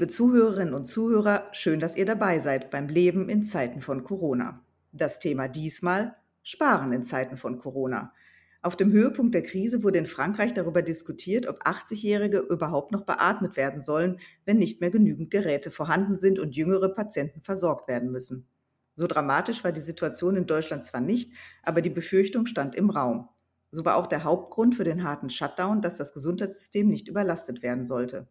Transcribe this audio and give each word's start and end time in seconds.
Liebe 0.00 0.12
Zuhörerinnen 0.12 0.72
und 0.72 0.86
Zuhörer, 0.86 1.48
schön, 1.52 1.78
dass 1.78 1.94
ihr 1.94 2.06
dabei 2.06 2.38
seid 2.38 2.70
beim 2.70 2.88
Leben 2.88 3.28
in 3.28 3.44
Zeiten 3.44 3.82
von 3.82 4.02
Corona. 4.02 4.64
Das 4.92 5.18
Thema 5.18 5.46
diesmal 5.46 6.16
Sparen 6.42 6.94
in 6.94 7.04
Zeiten 7.04 7.36
von 7.36 7.58
Corona. 7.58 8.14
Auf 8.62 8.76
dem 8.76 8.92
Höhepunkt 8.92 9.34
der 9.34 9.42
Krise 9.42 9.82
wurde 9.82 9.98
in 9.98 10.06
Frankreich 10.06 10.54
darüber 10.54 10.80
diskutiert, 10.80 11.46
ob 11.46 11.66
80-Jährige 11.66 12.38
überhaupt 12.38 12.92
noch 12.92 13.04
beatmet 13.04 13.58
werden 13.58 13.82
sollen, 13.82 14.18
wenn 14.46 14.56
nicht 14.56 14.80
mehr 14.80 14.90
genügend 14.90 15.30
Geräte 15.30 15.70
vorhanden 15.70 16.16
sind 16.16 16.38
und 16.38 16.56
jüngere 16.56 16.88
Patienten 16.88 17.42
versorgt 17.42 17.86
werden 17.86 18.10
müssen. 18.10 18.48
So 18.94 19.06
dramatisch 19.06 19.64
war 19.64 19.72
die 19.72 19.82
Situation 19.82 20.34
in 20.34 20.46
Deutschland 20.46 20.86
zwar 20.86 21.02
nicht, 21.02 21.34
aber 21.62 21.82
die 21.82 21.90
Befürchtung 21.90 22.46
stand 22.46 22.74
im 22.74 22.88
Raum. 22.88 23.28
So 23.70 23.84
war 23.84 23.96
auch 23.96 24.06
der 24.06 24.24
Hauptgrund 24.24 24.76
für 24.76 24.84
den 24.84 25.04
harten 25.04 25.28
Shutdown, 25.28 25.82
dass 25.82 25.98
das 25.98 26.14
Gesundheitssystem 26.14 26.88
nicht 26.88 27.06
überlastet 27.06 27.62
werden 27.62 27.84
sollte. 27.84 28.28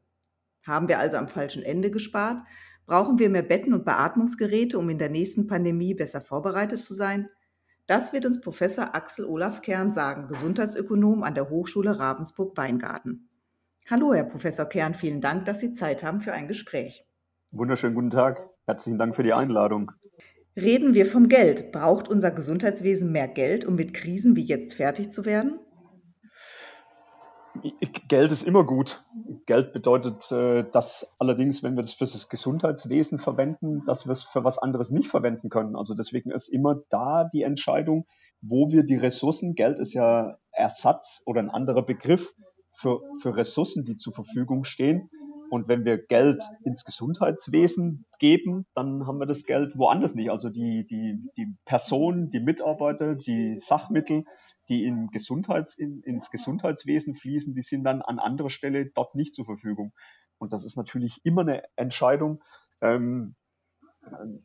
Haben 0.70 0.88
wir 0.88 1.00
also 1.00 1.18
am 1.18 1.28
falschen 1.28 1.64
Ende 1.64 1.92
gespart? 1.92 2.38
Brauchen 2.86 3.20
wir 3.20 3.30
mehr 3.30 3.42
Betten 3.42 3.74
und 3.74 3.86
Beatmungsgeräte, 3.86 4.80
um 4.80 4.88
in 4.90 5.00
der 5.00 5.10
nächsten 5.10 5.48
Pandemie 5.48 5.96
besser 5.96 6.22
vorbereitet 6.22 6.82
zu 6.82 6.94
sein? 6.94 7.28
Das 7.88 8.14
wird 8.14 8.26
uns 8.28 8.40
Professor 8.40 8.96
Axel 8.96 9.26
Olaf 9.26 9.62
Kern 9.62 9.92
sagen, 9.92 10.28
Gesundheitsökonom 10.28 11.24
an 11.24 11.34
der 11.34 11.50
Hochschule 11.50 11.98
Ravensburg-Weingarten. 11.98 13.28
Hallo, 13.90 14.14
Herr 14.14 14.26
Professor 14.26 14.66
Kern, 14.66 14.94
vielen 14.94 15.22
Dank, 15.22 15.46
dass 15.46 15.60
Sie 15.60 15.74
Zeit 15.74 16.04
haben 16.04 16.20
für 16.20 16.34
ein 16.34 16.48
Gespräch. 16.48 17.04
Wunderschönen 17.50 17.96
guten 17.96 18.12
Tag. 18.12 18.48
Herzlichen 18.68 19.00
Dank 19.00 19.16
für 19.16 19.24
die 19.24 19.34
Einladung. 19.34 19.92
Reden 20.56 20.94
wir 20.94 21.08
vom 21.08 21.30
Geld. 21.30 21.72
Braucht 21.72 22.08
unser 22.08 22.30
Gesundheitswesen 22.30 23.12
mehr 23.12 23.28
Geld, 23.28 23.66
um 23.66 23.74
mit 23.74 23.96
Krisen 23.96 24.36
wie 24.36 24.44
jetzt 24.44 24.76
fertig 24.76 25.12
zu 25.12 25.26
werden? 25.26 25.60
Geld 28.08 28.32
ist 28.32 28.44
immer 28.44 28.64
gut. 28.64 29.00
Geld 29.46 29.72
bedeutet 29.72 30.32
äh, 30.32 30.64
dass 30.72 31.08
allerdings, 31.20 31.64
wenn 31.64 31.76
wir 31.76 31.84
das 31.84 31.94
für 31.94 32.06
das 32.06 32.30
Gesundheitswesen 32.30 33.20
verwenden, 33.20 33.84
dass 33.86 34.06
wir 34.08 34.12
es 34.12 34.24
für 34.24 34.44
was 34.44 34.58
anderes 34.58 34.92
nicht 34.92 35.10
verwenden 35.10 35.50
können. 35.50 35.76
Also 35.76 35.94
deswegen 35.94 36.32
ist 36.32 36.48
immer 36.48 36.82
da 36.90 37.24
die 37.24 37.44
Entscheidung, 37.44 38.06
wo 38.42 38.72
wir 38.72 38.84
die 38.84 38.96
Ressourcen, 38.96 39.56
Geld 39.56 39.80
ist 39.80 39.94
ja 39.94 40.38
Ersatz 40.52 41.22
oder 41.26 41.42
ein 41.42 41.50
anderer 41.50 41.84
Begriff 41.84 42.34
für, 42.72 43.02
für 43.22 43.36
Ressourcen, 43.36 43.84
die 43.84 43.96
zur 43.96 44.14
Verfügung 44.14 44.64
stehen. 44.64 45.10
Und 45.50 45.68
wenn 45.68 45.86
wir 45.86 45.98
Geld 45.98 46.44
ins 46.64 46.86
Gesundheitswesen 46.86 48.06
geben, 48.20 48.66
dann 48.76 49.08
haben 49.08 49.20
wir 49.20 49.26
das 49.26 49.46
Geld 49.46 49.78
woanders 49.78 50.16
nicht. 50.16 50.30
Also 50.30 50.50
die, 50.50 50.86
die, 50.86 51.20
die 51.38 51.56
Personen, 51.66 52.30
die 52.30 52.40
Mitarbeiter, 52.40 53.16
die 53.16 53.58
Sachmittel, 53.58 54.26
die 54.70 54.86
in 54.86 55.08
Gesundheits, 55.08 55.78
in, 55.78 56.02
ins 56.02 56.32
Gesundheitswesen 56.32 57.14
fließen, 57.14 57.54
die 57.56 57.62
sind 57.62 57.84
dann 57.84 58.02
an 58.02 58.20
anderer 58.20 58.50
Stelle 58.50 58.86
dort 58.94 59.16
nicht 59.16 59.34
zur 59.34 59.46
Verfügung. 59.46 59.94
Und 60.38 60.54
das 60.54 60.64
ist 60.64 60.78
natürlich 60.78 61.20
immer 61.24 61.42
eine 61.42 61.64
Entscheidung, 61.76 62.42
ähm, 62.82 63.36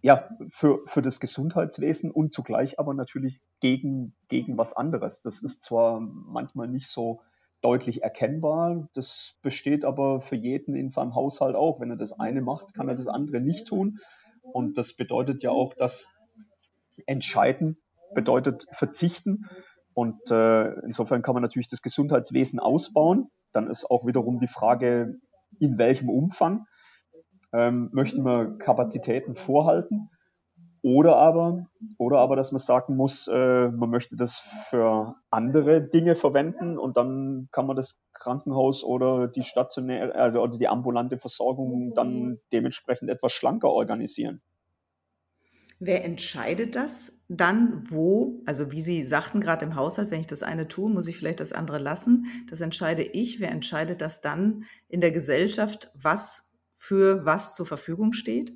ja, 0.02 0.28
für, 0.48 0.80
für 0.86 1.02
das 1.02 1.20
Gesundheitswesen 1.20 2.10
und 2.10 2.32
zugleich 2.32 2.78
aber 2.78 2.92
natürlich 2.94 3.40
gegen, 3.60 4.14
gegen 4.28 4.58
was 4.58 4.72
anderes. 4.72 5.22
Das 5.22 5.42
ist 5.42 5.62
zwar 5.62 6.00
manchmal 6.00 6.68
nicht 6.68 6.88
so 6.88 7.20
deutlich 7.64 8.02
erkennbar. 8.02 8.88
Das 8.94 9.34
besteht 9.42 9.84
aber 9.84 10.20
für 10.20 10.36
jeden 10.36 10.74
in 10.74 10.88
seinem 10.88 11.14
Haushalt 11.14 11.56
auch. 11.56 11.80
Wenn 11.80 11.90
er 11.90 11.96
das 11.96 12.12
eine 12.12 12.42
macht, 12.42 12.74
kann 12.74 12.88
er 12.88 12.94
das 12.94 13.08
andere 13.08 13.40
nicht 13.40 13.66
tun. 13.66 13.98
Und 14.42 14.76
das 14.76 14.94
bedeutet 14.94 15.42
ja 15.42 15.50
auch, 15.50 15.74
dass 15.74 16.10
entscheiden 17.06 17.78
bedeutet 18.14 18.66
verzichten. 18.70 19.46
Und 19.94 20.30
äh, 20.30 20.72
insofern 20.80 21.22
kann 21.22 21.34
man 21.34 21.42
natürlich 21.42 21.68
das 21.68 21.82
Gesundheitswesen 21.82 22.60
ausbauen. 22.60 23.28
Dann 23.52 23.68
ist 23.68 23.90
auch 23.90 24.06
wiederum 24.06 24.38
die 24.40 24.46
Frage, 24.46 25.14
in 25.58 25.78
welchem 25.78 26.10
Umfang 26.10 26.66
ähm, 27.52 27.88
möchte 27.92 28.20
man 28.20 28.58
Kapazitäten 28.58 29.34
vorhalten. 29.34 30.10
Oder 30.84 31.16
aber, 31.16 31.64
oder 31.96 32.18
aber, 32.18 32.36
dass 32.36 32.52
man 32.52 32.58
sagen 32.58 32.94
muss, 32.94 33.26
äh, 33.26 33.68
man 33.68 33.88
möchte 33.88 34.18
das 34.18 34.36
für 34.68 35.14
andere 35.30 35.80
Dinge 35.80 36.14
verwenden 36.14 36.76
und 36.76 36.98
dann 36.98 37.48
kann 37.52 37.66
man 37.66 37.74
das 37.74 37.98
Krankenhaus 38.12 38.84
oder 38.84 39.26
die 39.28 39.44
stationäre 39.44 40.12
äh, 40.12 40.36
oder 40.36 40.58
die 40.58 40.68
ambulante 40.68 41.16
Versorgung 41.16 41.94
dann 41.94 42.38
dementsprechend 42.52 43.08
etwas 43.08 43.32
schlanker 43.32 43.70
organisieren. 43.70 44.42
Wer 45.80 46.04
entscheidet 46.04 46.76
das 46.76 47.18
dann 47.28 47.90
wo? 47.90 48.42
Also 48.44 48.70
wie 48.70 48.82
Sie 48.82 49.06
sagten 49.06 49.40
gerade 49.40 49.64
im 49.64 49.76
Haushalt, 49.76 50.10
wenn 50.10 50.20
ich 50.20 50.26
das 50.26 50.42
eine 50.42 50.68
tue, 50.68 50.90
muss 50.90 51.08
ich 51.08 51.16
vielleicht 51.16 51.40
das 51.40 51.54
andere 51.54 51.78
lassen. 51.78 52.26
Das 52.50 52.60
entscheide 52.60 53.04
ich. 53.04 53.40
Wer 53.40 53.52
entscheidet 53.52 54.02
das 54.02 54.20
dann 54.20 54.64
in 54.88 55.00
der 55.00 55.12
Gesellschaft, 55.12 55.90
was 55.94 56.52
für 56.74 57.24
was 57.24 57.54
zur 57.54 57.64
Verfügung 57.64 58.12
steht? 58.12 58.52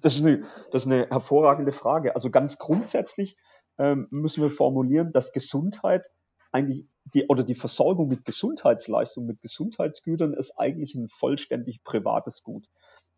Das 0.00 0.16
ist 0.16 0.24
eine, 0.24 0.42
das 0.72 0.86
ist 0.86 0.92
eine 0.92 1.08
hervorragende 1.08 1.72
Frage. 1.72 2.14
Also 2.16 2.30
ganz 2.30 2.58
grundsätzlich 2.58 3.36
ähm, 3.78 4.08
müssen 4.10 4.42
wir 4.42 4.50
formulieren, 4.50 5.12
dass 5.12 5.32
Gesundheit 5.32 6.06
eigentlich 6.52 6.86
die 7.04 7.26
oder 7.26 7.42
die 7.42 7.54
Versorgung 7.54 8.08
mit 8.08 8.24
Gesundheitsleistungen, 8.24 9.26
mit 9.26 9.42
Gesundheitsgütern 9.42 10.32
ist 10.34 10.58
eigentlich 10.58 10.94
ein 10.94 11.08
vollständig 11.08 11.82
privates 11.84 12.42
Gut. 12.42 12.68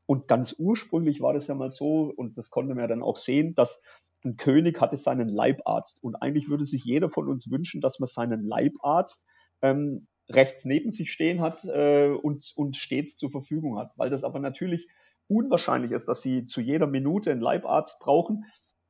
Und 0.06 0.28
ganz 0.28 0.54
ursprünglich 0.58 1.20
war 1.20 1.34
das 1.34 1.48
ja 1.48 1.54
mal 1.54 1.70
so, 1.70 2.12
und 2.16 2.38
das 2.38 2.50
konnte 2.50 2.74
man 2.74 2.82
ja 2.82 2.86
dann 2.86 3.02
auch 3.02 3.16
sehen, 3.16 3.54
dass 3.54 3.82
ein 4.24 4.36
König 4.36 4.80
hatte 4.80 4.96
seinen 4.96 5.28
Leibarzt. 5.28 6.02
Und 6.02 6.16
eigentlich 6.16 6.48
würde 6.48 6.64
sich 6.64 6.84
jeder 6.84 7.08
von 7.08 7.28
uns 7.28 7.50
wünschen, 7.50 7.80
dass 7.80 7.98
man 7.98 8.06
seinen 8.06 8.44
Leibarzt 8.44 9.24
ähm, 9.62 10.06
rechts 10.28 10.64
neben 10.64 10.90
sich 10.90 11.12
stehen 11.12 11.40
hat 11.40 11.64
äh, 11.64 12.08
und, 12.08 12.52
und 12.56 12.76
stets 12.76 13.16
zur 13.16 13.30
Verfügung 13.30 13.78
hat. 13.78 13.92
Weil 13.96 14.10
das 14.10 14.24
aber 14.24 14.38
natürlich 14.38 14.88
unwahrscheinlich 15.28 15.92
ist, 15.92 16.08
dass 16.08 16.22
sie 16.22 16.44
zu 16.44 16.60
jeder 16.60 16.86
Minute 16.86 17.30
einen 17.30 17.40
Leibarzt 17.40 18.00
brauchen, 18.00 18.44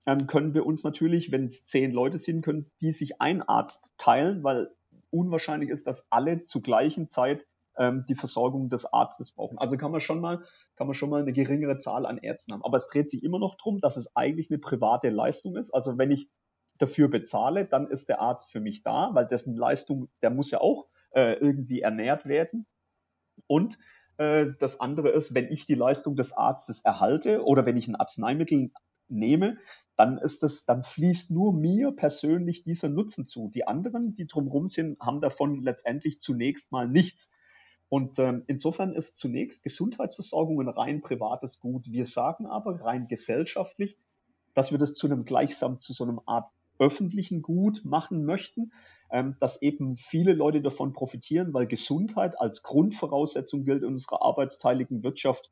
ähm, 0.07 0.27
können 0.27 0.55
wir 0.55 0.65
uns 0.67 0.85
natürlich, 0.85 1.33
wenn 1.33 1.45
es 1.45 1.65
zehn 1.65 1.91
Leute 1.91 2.19
sind, 2.19 2.43
können 2.43 2.65
die 2.81 2.93
sich 2.93 3.21
einen 3.21 3.43
Arzt 3.43 3.95
teilen, 3.99 4.45
weil 4.45 4.71
unwahrscheinlich 5.11 5.71
ist, 5.71 5.87
dass 5.87 6.11
alle 6.11 6.45
zur 6.45 6.63
gleichen 6.63 7.09
Zeit 7.09 7.47
ähm, 7.77 8.05
die 8.09 8.15
Versorgung 8.15 8.69
des 8.69 8.87
Arztes 8.87 9.33
brauchen. 9.33 9.59
Also 9.59 9.77
kann 9.77 9.91
man 9.91 10.01
schon 10.01 10.21
mal, 10.21 10.43
kann 10.77 10.87
man 10.87 10.95
schon 10.95 11.11
mal 11.11 11.23
eine 11.23 11.33
geringere 11.33 11.79
Zahl 11.79 12.07
an 12.07 12.19
Ärzten 12.19 12.53
haben. 12.53 12.65
Aber 12.65 12.77
es 12.77 12.87
dreht 12.87 13.11
sich 13.11 13.23
immer 13.23 13.39
noch 13.39 13.57
darum, 13.57 13.81
dass 13.81 13.97
es 13.97 14.15
eigentlich 14.17 14.51
eine 14.51 14.59
private 14.59 15.11
Leistung 15.11 15.57
ist. 15.57 15.73
Also 15.73 15.99
wenn 15.99 16.11
ich 16.11 16.29
dafür 16.79 17.09
bezahle, 17.09 17.65
dann 17.65 17.89
ist 17.89 18.09
der 18.09 18.21
Arzt 18.21 18.51
für 18.51 18.61
mich 18.61 18.83
da, 18.83 19.11
weil 19.13 19.27
dessen 19.27 19.57
Leistung, 19.57 20.09
der 20.23 20.31
muss 20.31 20.51
ja 20.51 20.61
auch 20.61 20.87
äh, 21.11 21.35
irgendwie 21.35 21.81
ernährt 21.81 22.27
werden. 22.27 22.67
Und 23.47 23.79
das 24.19 24.81
andere 24.81 25.11
ist, 25.11 25.35
wenn 25.35 25.53
ich 25.53 25.67
die 25.67 25.75
Leistung 25.75 26.17
des 26.17 26.33
Arztes 26.33 26.81
erhalte 26.81 27.45
oder 27.45 27.67
wenn 27.67 27.77
ich 27.77 27.89
ein 27.89 27.97
Arzneimittel 27.97 28.71
nehme, 29.09 29.59
dann 29.97 30.19
ist 30.19 30.43
das, 30.43 30.65
dann 30.65 30.83
fließt 30.83 31.31
nur 31.31 31.53
mir 31.53 31.93
persönlich 31.93 32.63
dieser 32.63 32.89
Nutzen 32.89 33.27
zu. 33.27 33.51
Die 33.55 33.67
anderen, 33.67 34.15
die 34.15 34.27
drumherum 34.27 34.69
sind, 34.69 35.01
haben 35.01 35.21
davon 35.21 35.63
letztendlich 35.63 36.21
zunächst 36.21 36.73
mal 36.73 36.89
nichts. 36.89 37.31
Und 37.89 38.19
ähm, 38.19 38.43
insofern 38.47 38.95
ist 38.95 39.17
zunächst 39.17 39.63
Gesundheitsversorgung 39.63 40.61
ein 40.61 40.69
rein 40.69 41.01
privates 41.03 41.61
Gut. 41.61 41.87
Wir 41.91 42.05
sagen 42.05 42.47
aber 42.47 42.81
rein 42.81 43.07
gesellschaftlich, 43.09 43.97
dass 44.55 44.73
wir 44.73 44.79
das 44.79 44.95
zu 44.95 45.07
einem 45.07 45.25
gleichsam 45.25 45.79
zu 45.79 45.93
so 45.93 46.05
einem 46.05 46.21
Art 46.27 46.49
öffentlichen 46.79 47.43
Gut 47.43 47.85
machen 47.85 48.25
möchten, 48.25 48.73
ähm, 49.11 49.37
dass 49.41 49.63
eben 49.63 49.97
viele 49.97 50.33
Leute 50.33 50.61
davon 50.61 50.93
profitieren, 50.93 51.55
weil 51.55 51.67
Gesundheit 51.67 52.41
als 52.41 52.63
Grundvoraussetzung 52.63 53.65
gilt 53.65 53.83
in 53.83 53.89
unserer 53.89 54.23
arbeitsteiligen 54.23 55.03
Wirtschaft, 55.03 55.51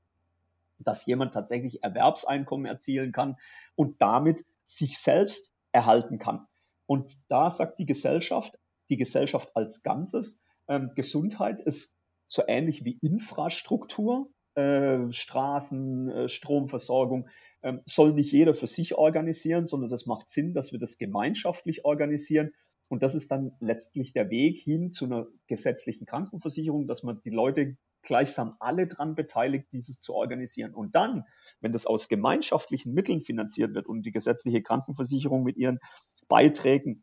dass 0.78 1.06
jemand 1.06 1.34
tatsächlich 1.34 1.82
Erwerbseinkommen 1.82 2.66
erzielen 2.66 3.12
kann 3.12 3.36
und 3.76 4.00
damit 4.00 4.44
sich 4.64 4.98
selbst 4.98 5.52
erhalten 5.72 6.18
kann. 6.18 6.46
Und 6.86 7.16
da 7.28 7.50
sagt 7.50 7.78
die 7.78 7.86
Gesellschaft, 7.86 8.58
die 8.90 8.96
Gesellschaft 8.96 9.56
als 9.56 9.82
Ganzes, 9.82 10.40
ähm, 10.68 10.90
Gesundheit 10.94 11.60
ist 11.60 11.94
so 12.26 12.42
ähnlich 12.46 12.84
wie 12.84 12.98
Infrastruktur, 13.02 14.30
äh, 14.54 15.12
Straßen, 15.12 16.10
äh, 16.10 16.28
Stromversorgung, 16.28 17.28
ähm, 17.64 17.80
soll 17.86 18.12
nicht 18.12 18.30
jeder 18.30 18.54
für 18.54 18.66
sich 18.66 18.94
organisieren, 18.94 19.66
sondern 19.66 19.88
das 19.88 20.06
macht 20.06 20.28
Sinn, 20.28 20.52
dass 20.52 20.72
wir 20.72 20.78
das 20.78 20.98
gemeinschaftlich 20.98 21.84
organisieren. 21.84 22.52
Und 22.90 23.02
das 23.02 23.14
ist 23.14 23.30
dann 23.30 23.52
letztlich 23.60 24.12
der 24.12 24.28
Weg 24.30 24.58
hin 24.58 24.92
zu 24.92 25.06
einer 25.06 25.26
gesetzlichen 25.46 26.06
Krankenversicherung, 26.06 26.86
dass 26.86 27.02
man 27.02 27.22
die 27.24 27.30
Leute 27.30 27.78
gleichsam 28.02 28.56
alle 28.60 28.86
dran 28.86 29.14
beteiligt, 29.14 29.72
dieses 29.72 29.98
zu 30.00 30.12
organisieren. 30.12 30.74
Und 30.74 30.94
dann, 30.94 31.24
wenn 31.62 31.72
das 31.72 31.86
aus 31.86 32.08
gemeinschaftlichen 32.08 32.92
Mitteln 32.92 33.22
finanziert 33.22 33.74
wird 33.74 33.86
und 33.86 34.04
die 34.04 34.12
gesetzliche 34.12 34.60
Krankenversicherung 34.60 35.42
mit 35.42 35.56
ihren 35.56 35.80
Beiträgen 36.28 37.02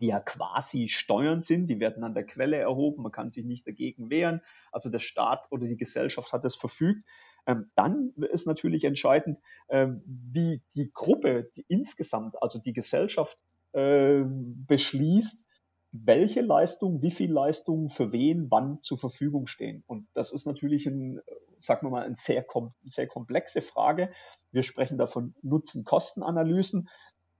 die 0.00 0.08
ja 0.08 0.20
quasi 0.20 0.88
Steuern 0.88 1.40
sind, 1.40 1.70
die 1.70 1.78
werden 1.78 2.02
an 2.02 2.14
der 2.14 2.26
Quelle 2.26 2.56
erhoben, 2.56 3.02
man 3.02 3.12
kann 3.12 3.30
sich 3.30 3.44
nicht 3.44 3.66
dagegen 3.66 4.10
wehren, 4.10 4.42
also 4.72 4.90
der 4.90 4.98
Staat 4.98 5.46
oder 5.50 5.66
die 5.66 5.76
Gesellschaft 5.76 6.32
hat 6.32 6.44
das 6.44 6.56
verfügt, 6.56 7.04
dann 7.74 8.12
ist 8.32 8.46
natürlich 8.46 8.84
entscheidend, 8.84 9.38
ähm, 9.68 10.02
wie 10.04 10.62
die 10.74 10.90
Gruppe, 10.92 11.48
die 11.56 11.64
insgesamt, 11.68 12.42
also 12.42 12.58
die 12.58 12.72
Gesellschaft 12.72 13.38
äh, 13.72 14.22
beschließt, 14.24 15.44
welche 15.92 16.40
Leistungen, 16.40 17.02
wie 17.02 17.10
viel 17.10 17.32
Leistungen 17.32 17.88
für 17.88 18.12
wen 18.12 18.50
wann 18.50 18.82
zur 18.82 18.98
Verfügung 18.98 19.46
stehen. 19.46 19.84
Und 19.86 20.08
das 20.12 20.32
ist 20.32 20.46
natürlich 20.46 20.86
ein, 20.86 21.20
sagen 21.58 21.86
wir 21.86 21.90
mal, 21.90 22.04
eine 22.04 22.14
sehr, 22.14 22.44
sehr 22.82 23.06
komplexe 23.06 23.62
Frage. 23.62 24.10
Wir 24.50 24.62
sprechen 24.62 24.98
da 24.98 25.06
von 25.06 25.34
Nutzen-Kosten-Analysen, 25.42 26.88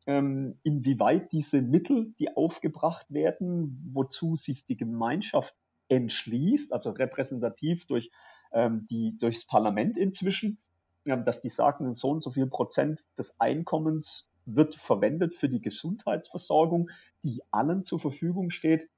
ähm, 0.07 0.59
inwieweit 0.63 1.33
diese 1.33 1.61
Mittel, 1.61 2.15
die 2.19 2.37
aufgebracht 2.37 3.07
werden, 3.09 3.91
wozu 3.93 4.37
sich 4.37 4.65
die 4.65 4.77
Gemeinschaft 4.77 5.55
entschließt, 5.89 6.73
also 6.73 6.91
repräsentativ 6.91 7.87
durch 7.87 8.11
ähm, 8.57 8.87
die, 8.91 9.17
durchs 9.19 9.47
Parlament 9.47 9.99
inzwischen, 9.99 10.59
ähm, 11.07 11.25
dass 11.25 11.43
die 11.43 11.51
sagen, 11.51 11.93
so 11.93 12.09
und 12.09 12.23
so 12.23 12.31
viel 12.31 12.47
Prozent 12.47 13.03
des 13.19 13.39
Einkommens 13.39 14.29
wird 14.47 14.75
verwendet 14.75 15.35
für 15.35 15.49
die 15.49 15.61
Gesundheitsversorgung, 15.61 16.89
die 17.23 17.43
allen 17.51 17.85
zur 17.85 17.99
Verfügung 17.99 18.51
steht. 18.51 18.89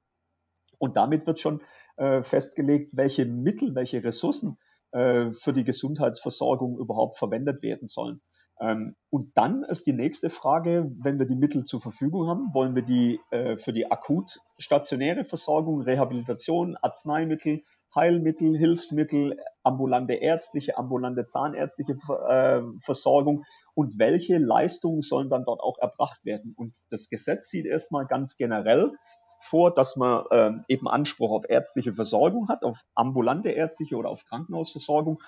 Und 0.77 0.95
damit 0.95 1.27
wird 1.27 1.39
schon 1.39 1.61
äh, 1.97 2.23
festgelegt, 2.23 2.95
welche 2.95 3.25
Mittel, 3.25 3.75
welche 3.75 4.01
Ressourcen 4.01 4.57
äh, 4.91 5.31
für 5.33 5.51
die 5.51 5.65
Gesundheitsversorgung 5.65 6.77
überhaupt 6.77 7.17
verwendet 7.17 7.61
werden 7.61 7.87
sollen. 7.87 8.21
Ähm, 8.61 8.95
und 9.09 9.31
dann 9.35 9.63
ist 9.63 9.87
die 9.87 9.93
nächste 9.93 10.29
Frage, 10.29 10.89
wenn 10.99 11.19
wir 11.19 11.25
die 11.25 11.35
Mittel 11.35 11.65
zur 11.65 11.81
Verfügung 11.81 12.27
haben, 12.27 12.53
wollen 12.53 12.75
wir 12.75 12.83
die 12.83 13.19
äh, 13.31 13.57
für 13.57 13.73
die 13.73 13.91
akut 13.91 14.39
stationäre 14.57 15.25
Versorgung, 15.25 15.81
Rehabilitation, 15.81 16.77
Arzneimittel, 16.77 17.63
Heilmittel, 17.95 18.57
Hilfsmittel, 18.57 19.37
ambulante 19.63 20.13
ärztliche, 20.13 20.77
ambulante 20.77 21.25
zahnärztliche 21.25 21.93
äh, 21.93 22.61
Versorgung 22.79 23.43
und 23.73 23.97
welche 23.97 24.37
Leistungen 24.37 25.01
sollen 25.01 25.29
dann 25.29 25.45
dort 25.45 25.61
auch 25.61 25.77
erbracht 25.79 26.23
werden. 26.23 26.53
Und 26.55 26.77
das 26.89 27.09
Gesetz 27.09 27.49
sieht 27.49 27.65
erstmal 27.65 28.05
ganz 28.05 28.37
generell 28.37 28.91
vor, 29.39 29.73
dass 29.73 29.95
man 29.95 30.25
äh, 30.31 30.51
eben 30.67 30.87
Anspruch 30.87 31.31
auf 31.31 31.49
ärztliche 31.49 31.93
Versorgung 31.93 32.49
hat, 32.49 32.63
auf 32.63 32.81
ambulante 32.93 33.49
ärztliche 33.49 33.95
oder 33.95 34.09
auf 34.09 34.25
Krankenhausversorgung. 34.25 35.21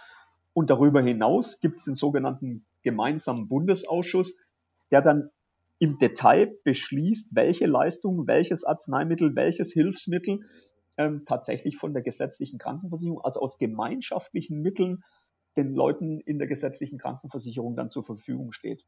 Und 0.54 0.70
darüber 0.70 1.02
hinaus 1.02 1.60
gibt 1.62 1.80
es 1.80 1.86
den 1.86 1.96
sogenannten 1.96 2.66
gemeinsamen 2.84 3.48
Bundesausschuss, 3.48 4.36
der 4.92 5.02
dann 5.02 5.30
im 5.80 5.98
Detail 5.98 6.54
beschließt, 6.64 7.30
welche 7.32 7.66
Leistung, 7.66 8.28
welches 8.28 8.66
Arzneimittel, 8.66 9.36
welches 9.36 9.74
Hilfsmittel 9.74 10.42
ähm, 11.06 11.26
tatsächlich 11.26 11.78
von 11.78 11.94
der 11.94 12.02
gesetzlichen 12.04 12.60
Krankenversicherung, 12.60 13.22
also 13.22 13.42
aus 13.42 13.58
gemeinschaftlichen 13.58 14.62
Mitteln, 14.62 15.04
den 15.58 15.74
Leuten 15.74 16.20
in 16.22 16.40
der 16.40 16.48
gesetzlichen 16.48 17.00
Krankenversicherung 17.00 17.76
dann 17.76 17.90
zur 17.90 18.04
Verfügung 18.04 18.52
steht. 18.52 18.86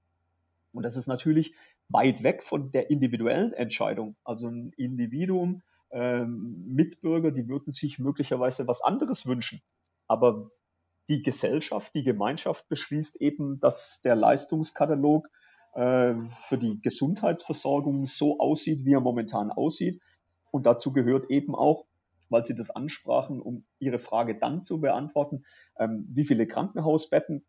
Und 0.71 0.83
das 0.83 0.97
ist 0.97 1.07
natürlich 1.07 1.53
weit 1.89 2.23
weg 2.23 2.43
von 2.43 2.71
der 2.71 2.89
individuellen 2.89 3.53
Entscheidung. 3.53 4.15
Also 4.23 4.47
ein 4.47 4.71
Individuum, 4.77 5.61
ähm, 5.91 6.65
Mitbürger, 6.67 7.31
die 7.31 7.47
würden 7.47 7.71
sich 7.71 7.99
möglicherweise 7.99 8.67
was 8.67 8.81
anderes 8.81 9.27
wünschen. 9.27 9.61
Aber 10.07 10.49
die 11.09 11.21
Gesellschaft, 11.21 11.93
die 11.95 12.03
Gemeinschaft 12.03 12.67
beschließt 12.69 13.21
eben, 13.21 13.59
dass 13.59 14.01
der 14.03 14.15
Leistungskatalog 14.15 15.27
äh, 15.73 16.15
für 16.23 16.57
die 16.57 16.81
Gesundheitsversorgung 16.81 18.07
so 18.07 18.39
aussieht, 18.39 18.85
wie 18.85 18.93
er 18.93 19.01
momentan 19.01 19.51
aussieht. 19.51 20.01
Und 20.51 20.65
dazu 20.65 20.93
gehört 20.93 21.29
eben 21.29 21.55
auch, 21.55 21.85
weil 22.29 22.45
Sie 22.45 22.55
das 22.55 22.69
ansprachen, 22.69 23.41
um 23.41 23.65
Ihre 23.79 23.99
Frage 23.99 24.37
dann 24.37 24.63
zu 24.63 24.79
beantworten, 24.79 25.43
ähm, 25.77 26.05
wie 26.09 26.25
viele 26.25 26.47
Krankenhausbetten. 26.47 27.45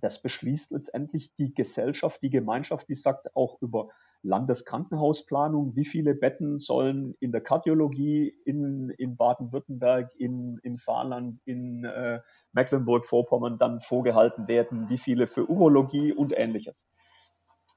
Das 0.00 0.20
beschließt 0.20 0.72
letztendlich 0.72 1.34
die 1.36 1.54
Gesellschaft, 1.54 2.22
die 2.22 2.30
Gemeinschaft, 2.30 2.88
die 2.88 2.94
sagt 2.94 3.36
auch 3.36 3.60
über 3.60 3.88
Landeskrankenhausplanung, 4.22 5.74
wie 5.74 5.84
viele 5.84 6.14
Betten 6.14 6.58
sollen 6.58 7.14
in 7.18 7.32
der 7.32 7.40
Kardiologie 7.40 8.28
in, 8.44 8.90
in 8.90 9.16
Baden-Württemberg, 9.16 10.14
in, 10.16 10.58
im 10.62 10.76
Saarland, 10.76 11.40
in 11.44 11.84
äh, 11.84 12.20
Mecklenburg-Vorpommern 12.52 13.58
dann 13.58 13.80
vorgehalten 13.80 14.46
werden, 14.46 14.88
wie 14.88 14.98
viele 14.98 15.26
für 15.26 15.48
Urologie 15.50 16.12
und 16.12 16.32
ähnliches. 16.36 16.88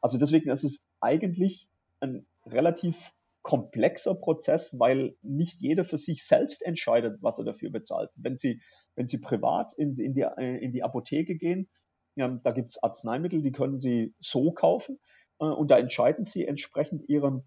Also 0.01 0.19
deswegen 0.19 0.51
ist 0.51 0.63
es 0.63 0.86
eigentlich 1.00 1.68
ein 2.00 2.28
relativ 2.45 3.12
komplexer 3.45 4.15
Prozess, 4.15 4.80
weil 4.80 5.15
nicht 5.21 5.62
jeder 5.62 5.83
für 5.83 6.00
sich 6.00 6.25
selbst 6.25 6.65
entscheidet, 6.65 7.19
was 7.21 7.38
er 7.38 7.45
dafür 7.45 7.69
bezahlt. 7.69 8.09
Wenn 8.15 8.38
Sie, 8.38 8.59
wenn 8.95 9.06
Sie 9.06 9.19
privat 9.19 9.74
in, 9.77 9.94
in, 9.94 10.15
die, 10.15 10.25
in 10.38 10.71
die 10.71 10.81
Apotheke 10.81 11.36
gehen, 11.36 11.69
ja, 12.15 12.27
da 12.27 12.51
gibt 12.51 12.71
es 12.71 12.81
Arzneimittel, 12.81 13.44
die 13.44 13.51
können 13.51 13.77
Sie 13.77 14.15
so 14.19 14.51
kaufen. 14.51 15.00
Äh, 15.39 15.45
und 15.45 15.69
da 15.69 15.77
entscheiden 15.77 16.25
sie 16.25 16.45
entsprechend 16.45 17.07
ihrem 17.07 17.44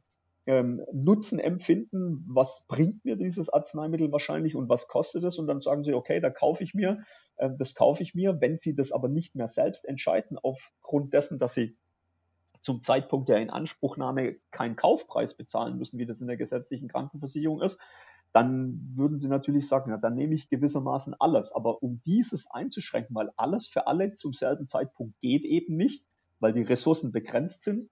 ähm, 0.46 0.82
Nutzen 0.92 1.38
empfinden, 1.38 2.24
was 2.28 2.64
bringt 2.68 3.04
mir 3.04 3.16
dieses 3.16 3.50
Arzneimittel 3.50 4.10
wahrscheinlich 4.12 4.56
und 4.56 4.68
was 4.68 4.86
kostet 4.86 5.24
es 5.24 5.38
und 5.38 5.46
dann 5.46 5.60
sagen 5.60 5.82
sie, 5.82 5.94
okay, 5.94 6.20
da 6.20 6.30
kaufe 6.30 6.62
ich 6.62 6.74
mir, 6.74 6.98
äh, 7.36 7.50
das 7.58 7.74
kaufe 7.74 8.02
ich 8.02 8.14
mir. 8.14 8.40
Wenn 8.40 8.58
sie 8.58 8.74
das 8.74 8.92
aber 8.92 9.08
nicht 9.08 9.34
mehr 9.34 9.48
selbst 9.48 9.84
entscheiden, 9.84 10.38
aufgrund 10.40 11.12
dessen, 11.12 11.38
dass 11.38 11.54
sie 11.54 11.76
zum 12.60 12.82
Zeitpunkt 12.82 13.28
der 13.28 13.38
Inanspruchnahme 13.38 14.36
keinen 14.50 14.76
Kaufpreis 14.76 15.34
bezahlen 15.34 15.78
müssen, 15.78 15.98
wie 15.98 16.06
das 16.06 16.20
in 16.20 16.26
der 16.26 16.36
gesetzlichen 16.36 16.88
Krankenversicherung 16.88 17.60
ist, 17.62 17.80
dann 18.32 18.92
würden 18.94 19.18
sie 19.18 19.28
natürlich 19.28 19.66
sagen, 19.68 19.90
ja, 19.90 19.96
dann 19.96 20.14
nehme 20.14 20.34
ich 20.34 20.48
gewissermaßen 20.50 21.14
alles. 21.18 21.52
Aber 21.52 21.82
um 21.82 22.00
dieses 22.04 22.50
einzuschränken, 22.50 23.16
weil 23.16 23.30
alles 23.36 23.66
für 23.66 23.86
alle 23.86 24.12
zum 24.12 24.34
selben 24.34 24.68
Zeitpunkt 24.68 25.18
geht 25.20 25.44
eben 25.44 25.76
nicht, 25.76 26.04
weil 26.38 26.52
die 26.52 26.62
Ressourcen 26.62 27.10
begrenzt 27.10 27.62
sind, 27.62 27.88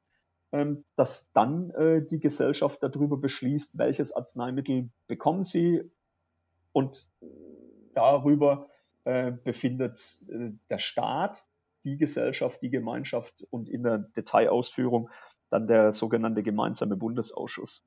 ähm, 0.53 0.85
dass 0.95 1.31
dann 1.33 1.71
äh, 1.71 2.05
die 2.05 2.21
Gesellschaft 2.21 2.83
darüber 2.83 3.17
beschließt, 3.17 3.79
welches 3.79 4.13
Arzneimittel 4.13 4.91
bekommen 5.07 5.43
sie 5.43 5.91
und 6.73 7.09
darüber 7.95 8.69
äh, 9.05 9.33
befindet 9.33 10.21
äh, 10.29 10.51
der 10.71 10.79
Staat, 10.79 11.47
die 11.87 11.97
Gesellschaft, 11.97 12.61
die 12.61 12.71
Gemeinschaft 12.71 13.47
und 13.50 13.69
in 13.69 13.85
der 13.85 13.99
Detailausführung 13.99 15.09
dann 15.49 15.67
der 15.67 15.93
sogenannte 15.93 16.43
gemeinsame 16.43 16.97
Bundesausschuss. 16.97 17.83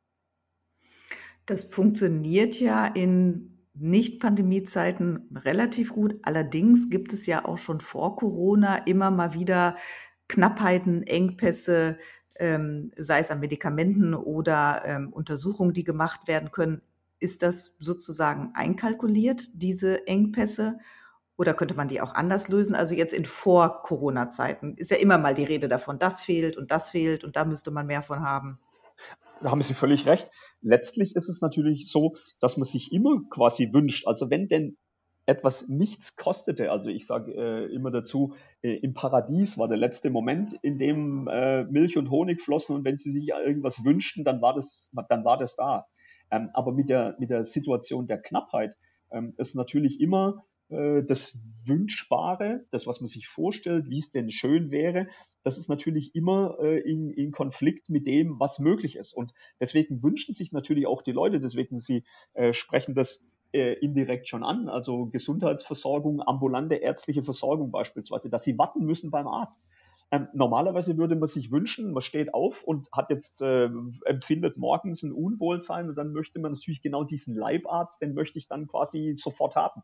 Das 1.46 1.66
funktioniert 1.66 2.60
ja 2.60 2.86
in 2.86 3.66
Nicht-Pandemie-Zeiten 3.74 5.30
relativ 5.36 5.94
gut. 5.94 6.16
Allerdings 6.24 6.90
gibt 6.90 7.12
es 7.12 7.26
ja 7.26 7.44
auch 7.44 7.58
schon 7.58 7.82
vor 7.82 8.16
Corona 8.16 8.78
immer 8.78 9.12
mal 9.12 9.34
wieder 9.34 9.76
Knappheiten, 10.30 11.04
Engpässe, 11.04 11.98
ähm, 12.36 12.92
sei 12.96 13.20
es 13.20 13.32
an 13.32 13.42
Medikamenten 13.42 14.14
oder 14.14 14.84
ähm, 14.86 15.12
Untersuchungen, 15.12 15.74
die 15.74 15.84
gemacht 15.84 16.28
werden 16.28 16.52
können. 16.52 16.82
Ist 17.20 17.42
das 17.42 17.76
sozusagen 17.80 18.52
einkalkuliert, 18.54 19.50
diese 19.56 20.08
Engpässe? 20.08 20.80
Oder 21.40 21.54
könnte 21.54 21.74
man 21.74 21.88
die 21.88 22.02
auch 22.02 22.14
anders 22.16 22.50
lösen? 22.50 22.76
Also 22.76 22.96
jetzt 22.96 23.14
in 23.14 23.24
Vor-Corona-Zeiten 23.24 24.76
ist 24.76 24.92
ja 24.92 24.98
immer 24.98 25.18
mal 25.18 25.34
die 25.34 25.46
Rede 25.46 25.70
davon, 25.70 25.98
das 25.98 26.22
fehlt 26.22 26.58
und 26.58 26.70
das 26.70 26.90
fehlt 26.90 27.24
und 27.24 27.38
da 27.38 27.46
müsste 27.46 27.72
man 27.72 27.88
mehr 27.88 28.02
von 28.02 28.20
haben. 28.20 28.60
Da 29.42 29.50
haben 29.50 29.62
Sie 29.62 29.74
völlig 29.74 30.06
recht. 30.06 30.30
Letztlich 30.60 31.16
ist 31.16 31.30
es 31.30 31.40
natürlich 31.40 31.90
so, 31.90 32.18
dass 32.42 32.58
man 32.58 32.66
sich 32.66 32.92
immer 32.92 33.22
quasi 33.30 33.72
wünscht, 33.72 34.06
also 34.06 34.30
wenn 34.30 34.50
denn 34.50 34.76
etwas 35.28 35.70
nichts 35.70 36.18
kostete. 36.18 36.72
Also 36.72 36.90
ich 36.90 37.08
sage 37.08 37.32
äh, 37.32 37.74
immer 37.74 37.90
dazu, 37.90 38.34
äh, 38.62 38.74
im 38.74 38.94
Paradies 38.94 39.58
war 39.58 39.70
der 39.70 39.78
letzte 39.78 40.10
Moment, 40.10 40.60
in 40.62 40.78
dem 40.78 41.30
äh, 41.30 41.64
Milch 41.64 41.98
und 41.98 42.10
Honig 42.10 42.42
flossen 42.42 42.76
und 42.76 42.84
wenn 42.84 42.98
sie 42.98 43.12
sich 43.12 43.30
irgendwas 43.30 43.86
wünschten, 43.86 44.26
dann 44.26 44.42
war 44.42 44.56
das, 44.56 44.90
dann 45.08 45.24
war 45.24 45.38
das 45.38 45.56
da. 45.56 45.86
Ähm, 46.32 46.50
aber 46.54 46.74
mit 46.74 46.90
der, 46.90 47.16
mit 47.18 47.30
der 47.30 47.46
Situation 47.46 48.08
der 48.08 48.22
Knappheit 48.22 48.76
ähm, 49.10 49.36
ist 49.38 49.56
natürlich 49.56 50.02
immer 50.02 50.44
das 50.70 51.38
Wünschbare, 51.66 52.66
das, 52.70 52.86
was 52.86 53.02
man 53.02 53.08
sich 53.08 53.28
vorstellt, 53.28 53.90
wie 53.90 54.00
es 54.00 54.12
denn 54.12 54.30
schön 54.30 54.70
wäre, 54.70 55.08
das 55.44 55.58
ist 55.58 55.70
natürlich 55.70 56.16
immer 56.16 56.58
äh, 56.60 56.80
in, 56.80 57.10
in 57.10 57.32
Konflikt 57.32 57.90
mit 57.90 58.06
dem, 58.06 58.40
was 58.40 58.60
möglich 58.60 58.96
ist. 58.96 59.14
Und 59.14 59.34
deswegen 59.60 60.04
wünschen 60.04 60.34
sich 60.34 60.52
natürlich 60.52 60.86
auch 60.88 61.02
die 61.02 61.12
Leute, 61.12 61.40
deswegen 61.40 61.80
sie 61.80 62.04
äh, 62.34 62.54
sprechen 62.54 62.94
das 62.94 63.24
äh, 63.52 63.74
indirekt 63.80 64.28
schon 64.28 64.44
an, 64.44 64.70
also 64.70 65.08
Gesundheitsversorgung, 65.08 66.22
ambulante 66.22 66.76
ärztliche 66.76 67.24
Versorgung 67.24 67.72
beispielsweise, 67.72 68.30
dass 68.30 68.44
sie 68.44 68.58
warten 68.58 68.86
müssen 68.86 69.12
beim 69.12 69.28
Arzt. 69.28 69.64
Ähm, 70.12 70.28
normalerweise 70.34 70.98
würde 70.98 71.16
man 71.16 71.28
sich 71.28 71.52
wünschen, 71.52 71.94
man 71.94 72.02
steht 72.02 72.34
auf 72.34 72.64
und 72.64 72.90
hat 72.92 73.12
jetzt 73.12 73.42
äh, 73.42 73.70
empfindet 74.06 74.58
morgens 74.58 75.04
ein 75.04 75.12
Unwohlsein 75.12 75.88
und 75.88 75.96
dann 75.96 76.14
möchte 76.14 76.40
man 76.40 76.54
natürlich 76.54 76.82
genau 76.82 77.04
diesen 77.04 77.36
Leibarzt, 77.36 78.02
den 78.02 78.16
möchte 78.16 78.40
ich 78.40 78.48
dann 78.48 78.68
quasi 78.68 79.14
sofort 79.14 79.56
haben. 79.56 79.84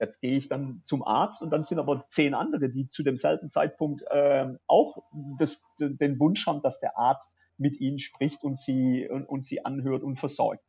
Jetzt 0.00 0.20
gehe 0.20 0.36
ich 0.36 0.48
dann 0.48 0.80
zum 0.84 1.04
Arzt 1.04 1.42
und 1.42 1.50
dann 1.50 1.62
sind 1.62 1.78
aber 1.78 2.06
zehn 2.08 2.32
andere, 2.34 2.70
die 2.70 2.88
zu 2.88 3.02
demselben 3.02 3.50
Zeitpunkt 3.50 4.02
äh, 4.10 4.46
auch 4.66 5.04
das, 5.38 5.62
den 5.78 6.18
Wunsch 6.18 6.46
haben, 6.46 6.62
dass 6.62 6.80
der 6.80 6.96
Arzt 6.96 7.34
mit 7.58 7.78
ihnen 7.78 7.98
spricht 7.98 8.42
und 8.42 8.58
sie 8.58 9.06
und, 9.08 9.26
und 9.26 9.44
sie 9.44 9.64
anhört 9.64 10.02
und 10.02 10.16
versorgt. 10.16 10.64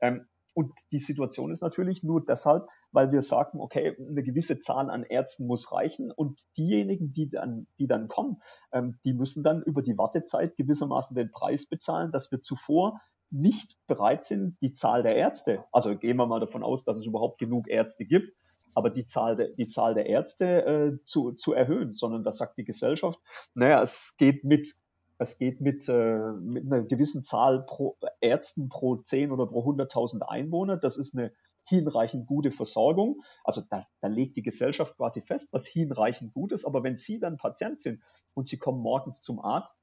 Ähm, 0.00 0.26
und 0.54 0.72
die 0.90 1.00
Situation 1.00 1.50
ist 1.50 1.60
natürlich 1.60 2.02
nur 2.02 2.24
deshalb, 2.24 2.66
weil 2.90 3.12
wir 3.12 3.20
sagen, 3.20 3.60
okay, 3.60 3.94
eine 3.98 4.22
gewisse 4.22 4.58
Zahl 4.58 4.88
an 4.88 5.02
Ärzten 5.02 5.46
muss 5.46 5.70
reichen 5.70 6.10
und 6.10 6.40
diejenigen, 6.56 7.12
die 7.12 7.28
dann, 7.28 7.66
die 7.78 7.86
dann 7.86 8.08
kommen, 8.08 8.40
ähm, 8.72 8.98
die 9.04 9.12
müssen 9.12 9.42
dann 9.42 9.62
über 9.62 9.82
die 9.82 9.98
Wartezeit 9.98 10.56
gewissermaßen 10.56 11.14
den 11.14 11.30
Preis 11.30 11.66
bezahlen, 11.66 12.10
dass 12.10 12.30
wir 12.30 12.40
zuvor 12.40 13.00
nicht 13.30 13.76
bereit 13.86 14.24
sind, 14.24 14.56
die 14.62 14.72
Zahl 14.72 15.02
der 15.02 15.16
Ärzte, 15.16 15.64
also 15.72 15.94
gehen 15.98 16.16
wir 16.16 16.26
mal 16.26 16.40
davon 16.40 16.62
aus, 16.62 16.84
dass 16.84 16.96
es 16.96 17.04
überhaupt 17.04 17.38
genug 17.38 17.68
Ärzte 17.68 18.06
gibt, 18.06 18.32
aber 18.76 18.90
die 18.90 19.06
Zahl 19.06 19.36
der, 19.36 19.48
die 19.48 19.68
Zahl 19.68 19.94
der 19.94 20.04
Ärzte 20.04 20.66
äh, 20.66 21.04
zu, 21.04 21.32
zu 21.32 21.54
erhöhen, 21.54 21.94
sondern 21.94 22.24
das 22.24 22.36
sagt 22.36 22.58
die 22.58 22.64
Gesellschaft, 22.64 23.18
naja, 23.54 23.82
es 23.82 24.14
geht 24.18 24.44
mit, 24.44 24.74
es 25.16 25.38
geht 25.38 25.62
mit, 25.62 25.88
äh, 25.88 26.32
mit 26.32 26.70
einer 26.70 26.82
gewissen 26.82 27.22
Zahl 27.22 27.64
pro 27.64 27.96
Ärzten 28.20 28.68
pro 28.68 28.96
10 28.96 29.32
oder 29.32 29.46
pro 29.46 29.64
100.000 29.64 30.20
Einwohner. 30.20 30.76
Das 30.76 30.98
ist 30.98 31.16
eine 31.16 31.32
hinreichend 31.64 32.26
gute 32.26 32.50
Versorgung. 32.50 33.22
Also 33.44 33.62
das, 33.62 33.90
da 34.02 34.08
legt 34.08 34.36
die 34.36 34.42
Gesellschaft 34.42 34.94
quasi 34.98 35.22
fest, 35.22 35.54
was 35.54 35.66
hinreichend 35.66 36.34
gut 36.34 36.52
ist. 36.52 36.66
Aber 36.66 36.84
wenn 36.84 36.96
Sie 36.96 37.18
dann 37.18 37.38
Patient 37.38 37.80
sind 37.80 38.02
und 38.34 38.46
Sie 38.46 38.58
kommen 38.58 38.82
morgens 38.82 39.22
zum 39.22 39.40
Arzt, 39.40 39.74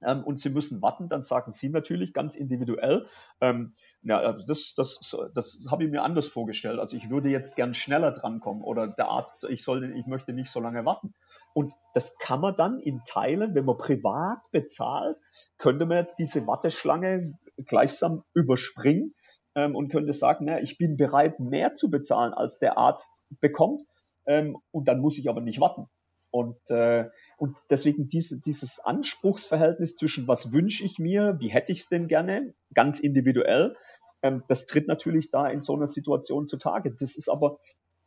und 0.00 0.38
sie 0.38 0.50
müssen 0.50 0.82
warten, 0.82 1.08
dann 1.08 1.22
sagen 1.22 1.50
sie 1.50 1.68
natürlich 1.70 2.12
ganz 2.12 2.34
individuell, 2.36 3.06
ähm, 3.40 3.72
ja, 4.02 4.18
also 4.18 4.44
das, 4.46 4.74
das, 4.76 4.98
das 5.34 5.66
habe 5.70 5.84
ich 5.84 5.90
mir 5.90 6.02
anders 6.02 6.28
vorgestellt. 6.28 6.78
Also 6.78 6.96
ich 6.96 7.08
würde 7.08 7.30
jetzt 7.30 7.56
gern 7.56 7.72
schneller 7.74 8.12
drankommen 8.12 8.62
oder 8.62 8.86
der 8.86 9.08
Arzt, 9.08 9.46
ich 9.48 9.64
soll, 9.64 9.96
ich 9.96 10.06
möchte 10.06 10.34
nicht 10.34 10.50
so 10.50 10.60
lange 10.60 10.84
warten. 10.84 11.14
Und 11.54 11.72
das 11.94 12.18
kann 12.18 12.40
man 12.40 12.54
dann 12.54 12.80
in 12.80 13.00
Teilen, 13.06 13.54
wenn 13.54 13.64
man 13.64 13.78
privat 13.78 14.40
bezahlt, 14.52 15.18
könnte 15.56 15.86
man 15.86 15.98
jetzt 15.98 16.18
diese 16.18 16.46
Warteschlange 16.46 17.38
gleichsam 17.64 18.24
überspringen 18.34 19.14
ähm, 19.54 19.74
und 19.74 19.88
könnte 19.90 20.12
sagen, 20.12 20.44
na, 20.46 20.60
ich 20.60 20.76
bin 20.76 20.96
bereit, 20.96 21.40
mehr 21.40 21.74
zu 21.74 21.90
bezahlen, 21.90 22.34
als 22.34 22.58
der 22.58 22.76
Arzt 22.76 23.24
bekommt. 23.40 23.82
Ähm, 24.26 24.58
und 24.70 24.88
dann 24.88 25.00
muss 25.00 25.18
ich 25.18 25.28
aber 25.28 25.40
nicht 25.40 25.60
warten. 25.60 25.86
Und, 26.34 26.68
äh, 26.68 27.10
und 27.36 27.56
deswegen 27.70 28.08
diese, 28.08 28.40
dieses 28.40 28.80
Anspruchsverhältnis 28.80 29.94
zwischen 29.94 30.26
was 30.26 30.50
wünsche 30.52 30.84
ich 30.84 30.98
mir, 30.98 31.36
wie 31.38 31.46
hätte 31.46 31.70
ich 31.70 31.82
es 31.82 31.88
denn 31.88 32.08
gerne, 32.08 32.54
ganz 32.74 32.98
individuell, 32.98 33.76
ähm, 34.20 34.42
das 34.48 34.66
tritt 34.66 34.88
natürlich 34.88 35.30
da 35.30 35.46
in 35.46 35.60
so 35.60 35.76
einer 35.76 35.86
Situation 35.86 36.48
zutage. 36.48 36.92
Das 36.92 37.14
ist 37.14 37.28
aber, 37.28 37.60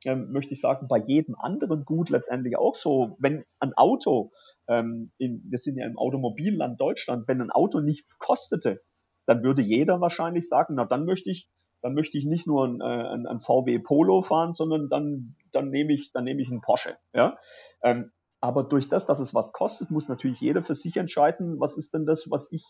ähm, 0.04 0.34
möchte 0.34 0.54
ich 0.54 0.60
sagen, 0.60 0.90
bei 0.90 0.98
jedem 0.98 1.36
anderen 1.36 1.86
Gut 1.86 2.10
letztendlich 2.10 2.58
auch 2.58 2.76
so. 2.76 3.16
Wenn 3.18 3.46
ein 3.62 3.74
Auto, 3.76 4.34
ähm, 4.68 5.14
in, 5.18 5.42
wir 5.50 5.58
sind 5.58 5.78
ja 5.78 5.86
im 5.86 5.98
Automobilland 5.98 6.82
Deutschland, 6.82 7.30
wenn 7.30 7.42
ein 7.42 7.52
Auto 7.52 7.80
nichts 7.80 8.20
kostete, 8.20 8.82
dann 9.26 9.42
würde 9.42 9.62
jeder 9.62 10.02
wahrscheinlich 10.02 10.50
sagen, 10.50 10.76
na 10.76 10.84
dann 10.84 11.06
möchte 11.06 11.30
ich 11.30 11.48
dann 11.82 11.94
möchte 11.94 12.18
ich 12.18 12.26
nicht 12.26 12.48
nur 12.48 12.68
ein, 12.68 12.82
äh, 12.82 12.84
ein, 12.84 13.28
ein 13.28 13.40
VW 13.40 13.80
Polo 13.80 14.22
fahren, 14.22 14.52
sondern 14.52 14.90
dann, 14.90 15.36
dann 15.52 15.70
nehme 15.70 15.94
ich, 15.94 16.12
dann 16.12 16.24
nehme 16.24 16.42
ich 16.42 16.50
einen 16.50 16.60
Porsche. 16.60 16.98
Ja? 17.14 17.38
Ähm, 17.84 18.12
aber 18.40 18.64
durch 18.64 18.88
das, 18.88 19.06
dass 19.06 19.20
es 19.20 19.34
was 19.34 19.52
kostet, 19.52 19.90
muss 19.90 20.10
natürlich 20.10 20.42
jeder 20.42 20.62
für 20.62 20.76
sich 20.76 20.98
entscheiden, 20.98 21.60
was 21.60 21.76
ist 21.76 21.94
denn 21.94 22.06
das, 22.06 22.30
was 22.30 22.52
ich 22.52 22.64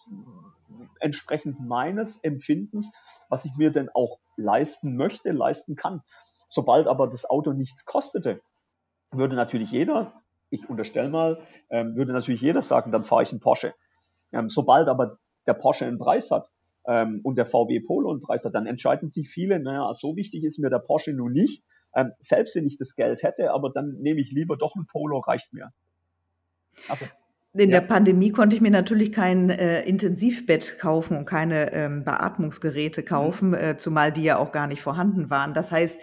entsprechend 1.00 1.59
meines 1.59 2.17
Empfindens, 2.17 2.91
was 3.29 3.45
ich 3.45 3.57
mir 3.57 3.71
denn 3.71 3.89
auch 3.93 4.19
leisten 4.38 4.95
möchte, 4.95 5.31
leisten 5.31 5.75
kann. 5.75 6.01
Sobald 6.47 6.88
aber 6.88 7.07
das 7.07 7.29
Auto 7.29 7.51
nichts 7.51 7.86
kostete, 7.86 8.41
würde 9.12 9.36
natürlich 9.36 9.71
jeder, 9.71 10.13
ich 10.50 10.69
unterstelle 10.69 11.09
mal, 11.09 11.39
ähm, 11.69 11.95
würde 11.97 12.13
natürlich 12.13 12.41
jeder 12.41 12.62
sagen, 12.62 12.91
dann 12.91 13.03
fahre 13.03 13.24
ich 13.24 13.31
einen 13.31 13.41
Porsche. 13.41 13.74
Ähm, 14.31 14.50
sobald 14.50 14.88
aber 14.88 15.17
der 15.45 15.53
Porsche 15.53 15.86
einen 15.86 15.97
Preis 15.97 16.31
hat 16.31 16.50
ähm, 16.86 17.19
und 17.24 17.36
der 17.38 17.45
VW 17.45 17.81
Polo 17.81 18.12
einen 18.12 18.21
Preis 18.21 18.45
hat, 18.45 18.55
dann 18.55 18.65
entscheiden 18.65 19.09
sich 19.09 19.27
viele, 19.27 19.59
naja, 19.59 19.93
so 19.93 20.15
wichtig 20.15 20.45
ist 20.45 20.59
mir 20.59 20.69
der 20.69 20.79
Porsche 20.79 21.12
nun 21.12 21.33
nicht, 21.33 21.63
ähm, 21.98 22.13
selbst 22.20 22.56
wenn 22.56 22.66
ich 22.66 22.77
das 22.77 22.96
Geld 22.96 23.24
hätte, 23.24 23.51
aber 23.51 23.72
dann 23.72 23.98
nehme 24.00 24.22
ich 24.22 24.32
lieber 24.32 24.56
doch 24.56 24.75
ein 24.75 24.86
Polo, 24.86 25.18
reicht 25.20 25.51
mir. 25.51 25.74
Also 26.88 27.08
in 27.57 27.69
ja. 27.69 27.79
der 27.79 27.87
Pandemie 27.87 28.31
konnte 28.31 28.55
ich 28.55 28.61
mir 28.61 28.71
natürlich 28.71 29.11
kein 29.11 29.49
äh, 29.49 29.81
Intensivbett 29.83 30.77
kaufen 30.79 31.17
und 31.17 31.25
keine 31.25 31.73
ähm, 31.73 32.03
Beatmungsgeräte 32.03 33.01
mhm. 33.01 33.05
kaufen, 33.05 33.47
mhm. 33.49 33.55
äh, 33.55 33.77
zumal 33.77 34.11
die 34.11 34.23
ja 34.23 34.37
auch 34.37 34.51
gar 34.51 34.67
nicht 34.67 34.81
vorhanden 34.81 35.29
waren. 35.29 35.53
Das 35.53 35.71
heißt, 35.71 35.99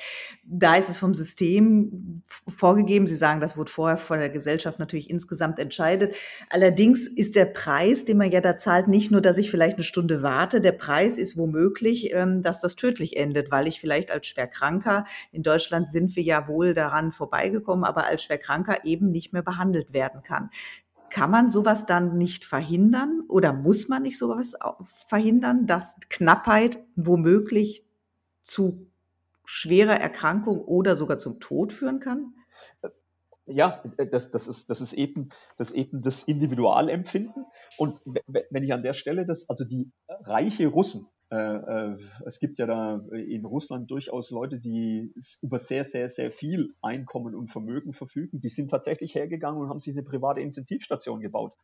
da 0.46 0.76
ist 0.76 0.90
es 0.90 0.98
vom 0.98 1.14
System 1.14 2.22
vorgegeben. 2.48 3.06
Sie 3.06 3.16
sagen, 3.16 3.40
das 3.40 3.56
wurde 3.56 3.70
vorher 3.70 3.96
von 3.96 4.18
der 4.18 4.28
Gesellschaft 4.28 4.78
natürlich 4.78 5.08
insgesamt 5.08 5.58
entscheidet. 5.58 6.14
Allerdings 6.50 7.06
ist 7.06 7.34
der 7.34 7.46
Preis, 7.46 8.04
den 8.04 8.18
man 8.18 8.30
ja 8.30 8.40
da 8.40 8.58
zahlt, 8.58 8.88
nicht 8.88 9.10
nur, 9.10 9.20
dass 9.20 9.38
ich 9.38 9.50
vielleicht 9.50 9.76
eine 9.76 9.84
Stunde 9.84 10.22
warte. 10.22 10.60
Der 10.60 10.72
Preis 10.72 11.16
ist 11.18 11.36
womöglich, 11.36 12.12
ähm, 12.12 12.42
dass 12.42 12.60
das 12.60 12.76
tödlich 12.76 13.16
endet, 13.16 13.50
weil 13.50 13.66
ich 13.66 13.80
vielleicht 13.80 14.10
als 14.10 14.26
Schwerkranker, 14.26 15.06
in 15.32 15.42
Deutschland 15.42 15.88
sind 15.88 16.14
wir 16.16 16.22
ja 16.22 16.46
wohl 16.46 16.74
daran 16.74 17.12
vorbeigekommen, 17.12 17.84
aber 17.84 18.06
als 18.06 18.22
Schwerkranker 18.22 18.84
eben 18.84 19.10
nicht 19.10 19.32
mehr 19.32 19.42
behandelt 19.42 19.92
werden 19.92 20.22
kann. 20.22 20.50
Kann 21.14 21.30
man 21.30 21.48
sowas 21.48 21.86
dann 21.86 22.18
nicht 22.18 22.44
verhindern 22.44 23.22
oder 23.28 23.52
muss 23.52 23.86
man 23.86 24.02
nicht 24.02 24.18
sowas 24.18 24.54
verhindern, 25.06 25.64
dass 25.64 25.94
Knappheit 26.10 26.84
womöglich 26.96 27.86
zu 28.42 28.90
schwerer 29.44 29.94
Erkrankung 29.94 30.58
oder 30.58 30.96
sogar 30.96 31.18
zum 31.18 31.38
Tod 31.38 31.72
führen 31.72 32.00
kann? 32.00 32.34
Ja, 33.46 33.80
das, 34.10 34.32
das, 34.32 34.48
ist, 34.48 34.70
das, 34.70 34.80
ist 34.80 34.92
eben, 34.92 35.28
das 35.56 35.70
eben 35.70 36.02
das 36.02 36.24
Individualempfinden. 36.24 37.46
Und 37.78 38.00
wenn 38.04 38.64
ich 38.64 38.72
an 38.72 38.82
der 38.82 38.92
Stelle 38.94 39.24
das, 39.24 39.48
also 39.48 39.64
die 39.64 39.92
reiche 40.08 40.66
Russen, 40.66 41.06
äh, 41.06 41.10
äh, 41.10 41.13
es 42.26 42.40
gibt 42.40 42.58
ja 42.58 42.66
da 42.66 43.00
in 43.12 43.44
Russland 43.44 43.90
durchaus 43.90 44.30
Leute, 44.30 44.60
die 44.60 45.12
über 45.42 45.58
sehr, 45.58 45.84
sehr, 45.84 46.08
sehr 46.08 46.30
viel 46.30 46.74
Einkommen 46.82 47.34
und 47.34 47.48
Vermögen 47.48 47.92
verfügen. 47.92 48.40
Die 48.40 48.48
sind 48.48 48.70
tatsächlich 48.70 49.14
hergegangen 49.14 49.60
und 49.60 49.68
haben 49.68 49.80
sich 49.80 49.96
eine 49.96 50.04
private 50.04 50.40
Intensivstation 50.40 51.20
gebaut. 51.20 51.54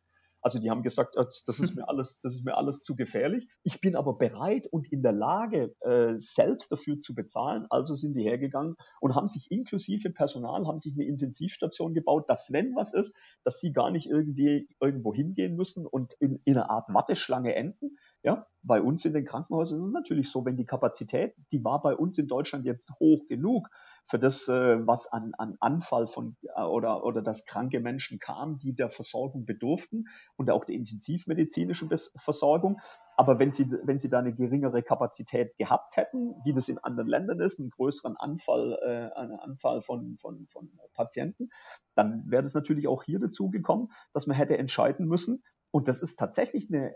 Also 0.41 0.59
die 0.59 0.71
haben 0.71 0.81
gesagt, 0.81 1.15
das 1.17 1.59
ist 1.59 1.75
mir 1.75 1.87
alles, 1.87 2.19
das 2.19 2.33
ist 2.33 2.45
mir 2.45 2.57
alles 2.57 2.79
zu 2.79 2.95
gefährlich. 2.95 3.47
Ich 3.63 3.79
bin 3.79 3.95
aber 3.95 4.17
bereit 4.17 4.67
und 4.67 4.91
in 4.91 5.03
der 5.03 5.11
Lage, 5.11 5.75
äh, 5.81 6.15
selbst 6.17 6.71
dafür 6.71 6.99
zu 6.99 7.13
bezahlen. 7.13 7.67
Also 7.69 7.93
sind 7.93 8.15
die 8.15 8.23
hergegangen 8.23 8.75
und 8.99 9.15
haben 9.15 9.27
sich 9.27 9.51
inklusive 9.51 10.09
Personal, 10.09 10.65
haben 10.65 10.79
sich 10.79 10.95
eine 10.95 11.05
Intensivstation 11.05 11.93
gebaut, 11.93 12.25
dass 12.27 12.51
wenn 12.51 12.75
was 12.75 12.93
ist, 12.93 13.15
dass 13.43 13.59
sie 13.59 13.71
gar 13.71 13.91
nicht 13.91 14.07
irgendwie 14.07 14.67
irgendwo 14.79 15.13
hingehen 15.13 15.55
müssen 15.55 15.85
und 15.85 16.13
in, 16.19 16.41
in 16.43 16.57
einer 16.57 16.71
Art 16.71 16.89
Matteschlange 16.89 17.53
enden, 17.53 17.97
ja, 18.23 18.45
bei 18.61 18.79
uns 18.79 19.03
in 19.05 19.13
den 19.13 19.25
Krankenhäusern 19.25 19.79
ist 19.79 19.85
es 19.85 19.93
natürlich 19.93 20.29
so, 20.29 20.45
wenn 20.45 20.55
die 20.55 20.65
Kapazität, 20.65 21.33
die 21.51 21.63
war 21.63 21.81
bei 21.81 21.95
uns 21.95 22.19
in 22.19 22.27
Deutschland 22.27 22.65
jetzt 22.65 22.91
hoch 22.99 23.27
genug 23.27 23.67
für 24.05 24.19
das, 24.19 24.47
äh, 24.47 24.85
was 24.85 25.07
an, 25.07 25.33
an 25.39 25.57
Anfall 25.59 26.05
von 26.05 26.35
äh, 26.55 26.61
oder, 26.61 27.03
oder 27.03 27.23
dass 27.23 27.45
kranke 27.45 27.79
Menschen 27.79 28.19
kamen, 28.19 28.59
die 28.59 28.75
der 28.75 28.89
Versorgung 28.89 29.45
bedurften 29.45 30.05
und 30.35 30.51
auch 30.51 30.65
der 30.65 30.75
intensivmedizinischen 30.75 31.89
Versorgung. 32.15 32.79
Aber 33.17 33.39
wenn 33.39 33.51
sie, 33.51 33.65
wenn 33.83 33.97
sie 33.97 34.09
da 34.09 34.19
eine 34.19 34.33
geringere 34.33 34.83
Kapazität 34.83 35.57
gehabt 35.57 35.97
hätten, 35.97 36.35
wie 36.43 36.53
das 36.53 36.69
in 36.69 36.77
anderen 36.77 37.09
Ländern 37.09 37.39
ist, 37.39 37.59
einen 37.59 37.71
größeren 37.71 38.17
Anfall, 38.17 38.77
äh, 38.83 39.19
einen 39.19 39.39
Anfall 39.39 39.81
von, 39.81 40.17
von, 40.17 40.45
von 40.47 40.69
Patienten, 40.93 41.49
dann 41.95 42.23
wäre 42.27 42.43
das 42.43 42.53
natürlich 42.53 42.87
auch 42.87 43.01
hier 43.01 43.19
dazu 43.19 43.49
gekommen, 43.49 43.87
dass 44.13 44.27
man 44.27 44.37
hätte 44.37 44.57
entscheiden 44.59 45.07
müssen, 45.07 45.41
und 45.71 45.87
das 45.87 46.01
ist 46.01 46.19
tatsächlich 46.19 46.71
eine 46.71 46.93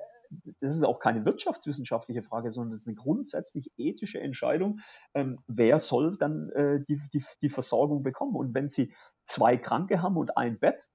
das 0.59 0.75
ist 0.75 0.83
auch 0.83 0.99
keine 0.99 1.25
wirtschaftswissenschaftliche 1.25 2.21
Frage, 2.21 2.51
sondern 2.51 2.71
das 2.71 2.81
ist 2.81 2.87
eine 2.87 2.95
grundsätzlich 2.95 3.71
ethische 3.77 4.19
Entscheidung, 4.19 4.79
ähm, 5.13 5.39
wer 5.47 5.79
soll 5.79 6.17
dann 6.17 6.49
äh, 6.51 6.83
die, 6.87 7.01
die, 7.13 7.23
die 7.41 7.49
Versorgung 7.49 8.03
bekommen. 8.03 8.35
Und 8.35 8.53
wenn 8.53 8.69
Sie 8.69 8.93
zwei 9.25 9.57
Kranke 9.57 10.01
haben 10.01 10.17
und 10.17 10.37
ein 10.37 10.59
Bett 10.59 10.87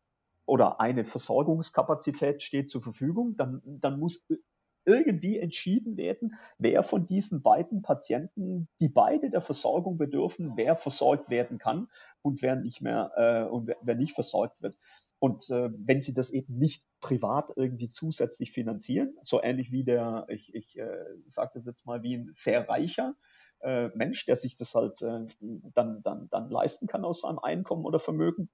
oder 0.47 0.81
eine 0.81 1.05
Versorgungskapazität 1.05 2.43
steht 2.43 2.71
zur 2.71 2.83
Verfügung, 2.83 3.37
dann, 3.37 3.63
dann 3.65 3.99
muss 3.99 4.25
irgendwie 4.85 5.39
entschieden 5.39 5.97
werden, 5.97 6.35
wer 6.59 6.83
von 6.83 7.07
diesen 7.07 7.43
beiden 7.43 7.83
Patienten, 7.83 8.69
die 8.81 8.89
beide 8.89 9.31
der 9.31 9.43
Versorgung 9.43 9.99
bedürfen, 9.99 10.55
wer 10.57 10.75
versorgt 10.75 11.31
werden 11.31 11.59
kann 11.59 11.89
und 12.23 12.43
wer 12.43 12.57
nicht 12.57 12.81
mehr 12.81 13.13
äh, 13.17 13.51
und 13.51 13.67
wer, 13.67 13.77
wer 13.83 13.95
nicht 13.95 14.15
versorgt 14.15 14.63
wird. 14.63 14.77
Und 15.21 15.51
äh, 15.51 15.71
wenn 15.77 16.01
sie 16.01 16.15
das 16.15 16.31
eben 16.31 16.59
nicht 16.59 16.83
privat 17.01 17.53
irgendwie 17.55 17.89
zusätzlich 17.89 18.53
finanzieren, 18.53 19.17
so 19.21 19.41
ähnlich 19.43 19.71
wie 19.71 19.85
der, 19.85 20.27
ich, 20.29 20.55
ich 20.55 20.79
äh, 20.79 21.05
sage 21.27 21.53
das 21.55 21.67
jetzt 21.67 21.85
mal, 21.85 22.03
wie 22.03 22.17
ein 22.17 22.31
sehr 22.33 22.69
reicher 22.69 23.15
äh, 23.61 23.89
Mensch, 23.95 24.25
der 24.25 24.37
sich 24.37 24.57
das 24.57 24.75
halt 24.75 25.03
äh, 25.03 25.27
dann, 25.41 26.03
dann, 26.03 26.29
dann 26.31 26.49
leisten 26.49 26.87
kann 26.87 27.05
aus 27.05 27.21
seinem 27.21 27.39
Einkommen 27.39 27.85
oder 27.85 28.01
Vermögen, 28.01 28.49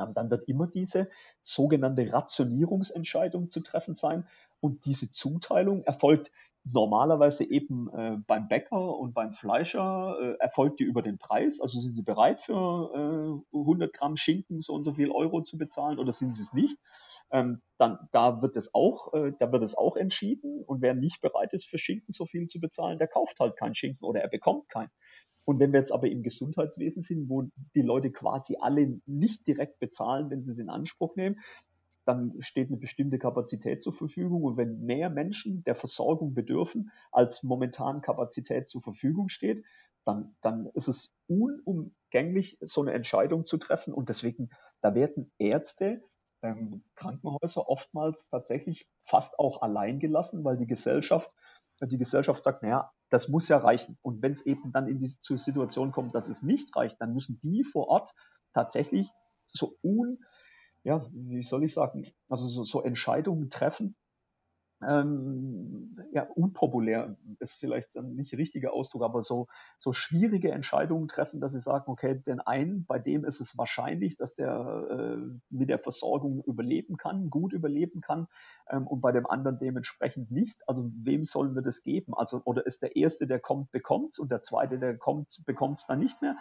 ähm, 0.00 0.14
dann 0.14 0.30
wird 0.30 0.44
immer 0.44 0.66
diese 0.66 1.08
sogenannte 1.40 2.12
Rationierungsentscheidung 2.12 3.50
zu 3.50 3.60
treffen 3.60 3.94
sein. 3.94 4.26
Und 4.60 4.84
diese 4.84 5.10
Zuteilung 5.10 5.82
erfolgt 5.84 6.30
normalerweise 6.64 7.44
eben 7.44 7.88
äh, 7.94 8.16
beim 8.26 8.48
Bäcker 8.48 8.98
und 8.98 9.14
beim 9.14 9.32
Fleischer 9.32 10.16
äh, 10.20 10.36
erfolgt 10.40 10.80
die 10.80 10.84
über 10.84 11.02
den 11.02 11.18
Preis. 11.18 11.60
Also 11.60 11.80
sind 11.80 11.94
sie 11.94 12.02
bereit 12.02 12.40
für 12.40 13.42
äh, 13.52 13.56
100 13.58 13.92
Gramm 13.92 14.16
Schinken 14.16 14.60
so 14.60 14.74
und 14.74 14.84
so 14.84 14.92
viel 14.92 15.10
Euro 15.10 15.42
zu 15.42 15.56
bezahlen 15.56 15.98
oder 15.98 16.12
sind 16.12 16.34
sie 16.34 16.42
es 16.42 16.52
nicht? 16.52 16.78
Ähm, 17.30 17.62
dann 17.78 17.98
da 18.12 18.42
wird 18.42 18.56
es 18.56 18.74
auch, 18.74 19.14
äh, 19.14 19.32
da 19.38 19.50
wird 19.52 19.62
es 19.62 19.74
auch 19.74 19.96
entschieden. 19.96 20.62
Und 20.64 20.82
wer 20.82 20.94
nicht 20.94 21.20
bereit 21.22 21.54
ist 21.54 21.66
für 21.66 21.78
Schinken 21.78 22.12
so 22.12 22.26
viel 22.26 22.46
zu 22.46 22.60
bezahlen, 22.60 22.98
der 22.98 23.08
kauft 23.08 23.40
halt 23.40 23.56
keinen 23.56 23.74
Schinken 23.74 24.04
oder 24.04 24.20
er 24.20 24.28
bekommt 24.28 24.68
keinen. 24.68 24.90
Und 25.50 25.58
wenn 25.58 25.72
wir 25.72 25.80
jetzt 25.80 25.92
aber 25.92 26.08
im 26.08 26.22
Gesundheitswesen 26.22 27.02
sind, 27.02 27.28
wo 27.28 27.48
die 27.74 27.82
Leute 27.82 28.12
quasi 28.12 28.56
alle 28.60 29.00
nicht 29.06 29.48
direkt 29.48 29.80
bezahlen, 29.80 30.30
wenn 30.30 30.42
sie 30.42 30.52
es 30.52 30.60
in 30.60 30.70
Anspruch 30.70 31.16
nehmen, 31.16 31.40
dann 32.04 32.34
steht 32.38 32.68
eine 32.68 32.76
bestimmte 32.76 33.18
Kapazität 33.18 33.82
zur 33.82 33.92
Verfügung. 33.92 34.44
Und 34.44 34.56
wenn 34.56 34.80
mehr 34.84 35.10
Menschen 35.10 35.64
der 35.64 35.74
Versorgung 35.74 36.34
bedürfen, 36.34 36.92
als 37.10 37.42
momentan 37.42 38.00
Kapazität 38.00 38.68
zur 38.68 38.80
Verfügung 38.80 39.28
steht, 39.28 39.64
dann, 40.04 40.36
dann 40.40 40.66
ist 40.74 40.86
es 40.86 41.16
unumgänglich, 41.26 42.56
so 42.60 42.82
eine 42.82 42.92
Entscheidung 42.92 43.44
zu 43.44 43.58
treffen. 43.58 43.92
Und 43.92 44.08
deswegen, 44.08 44.50
da 44.82 44.94
werden 44.94 45.32
Ärzte, 45.38 46.00
ähm, 46.42 46.84
Krankenhäuser 46.94 47.68
oftmals 47.68 48.28
tatsächlich 48.28 48.88
fast 49.02 49.38
auch 49.40 49.62
allein 49.62 49.98
gelassen, 49.98 50.44
weil 50.44 50.56
die 50.56 50.68
Gesellschaft, 50.68 51.32
die 51.86 51.98
Gesellschaft 51.98 52.44
sagt, 52.44 52.62
naja, 52.62 52.92
das 53.08 53.28
muss 53.28 53.48
ja 53.48 53.58
reichen. 53.58 53.98
Und 54.02 54.22
wenn 54.22 54.32
es 54.32 54.44
eben 54.46 54.72
dann 54.72 54.88
in 54.88 54.98
die 54.98 55.08
Situation 55.08 55.92
kommt, 55.92 56.14
dass 56.14 56.28
es 56.28 56.42
nicht 56.42 56.74
reicht, 56.76 57.00
dann 57.00 57.14
müssen 57.14 57.40
die 57.42 57.64
vor 57.64 57.88
Ort 57.88 58.14
tatsächlich 58.52 59.10
so 59.52 59.76
un, 59.82 60.18
ja, 60.82 61.04
wie 61.12 61.42
soll 61.42 61.64
ich 61.64 61.74
sagen, 61.74 62.06
also 62.28 62.48
so, 62.48 62.64
so 62.64 62.82
Entscheidungen 62.82 63.50
treffen, 63.50 63.96
ähm, 64.86 65.90
ja, 66.12 66.22
unpopulär 66.34 67.16
ist 67.38 67.60
vielleicht 67.60 67.96
nicht 67.96 68.34
richtiger 68.34 68.72
Ausdruck, 68.72 69.02
aber 69.02 69.22
so, 69.22 69.48
so 69.78 69.92
schwierige 69.92 70.50
Entscheidungen 70.52 71.08
treffen, 71.08 71.40
dass 71.40 71.52
sie 71.52 71.60
sagen, 71.60 71.90
okay, 71.90 72.14
den 72.14 72.40
einen, 72.40 72.86
bei 72.86 72.98
dem 72.98 73.24
ist 73.24 73.40
es 73.40 73.58
wahrscheinlich, 73.58 74.16
dass 74.16 74.34
der 74.34 74.86
äh, 74.90 75.38
mit 75.50 75.68
der 75.68 75.78
Versorgung 75.78 76.42
überleben 76.44 76.96
kann, 76.96 77.30
gut 77.30 77.52
überleben 77.52 78.00
kann, 78.00 78.26
ähm, 78.68 78.86
und 78.86 79.00
bei 79.00 79.12
dem 79.12 79.26
anderen 79.26 79.58
dementsprechend 79.58 80.30
nicht. 80.30 80.66
Also 80.66 80.90
wem 81.02 81.24
sollen 81.24 81.54
wir 81.54 81.62
das 81.62 81.82
geben? 81.82 82.14
Also, 82.14 82.40
oder 82.44 82.66
ist 82.66 82.82
der 82.82 82.96
Erste, 82.96 83.26
der 83.26 83.40
kommt, 83.40 83.70
bekommt's 83.72 84.18
und 84.18 84.30
der 84.30 84.42
Zweite, 84.42 84.78
der 84.78 84.96
kommt, 84.96 85.42
bekommt's 85.46 85.86
dann 85.86 85.98
nicht 85.98 86.20
mehr? 86.22 86.36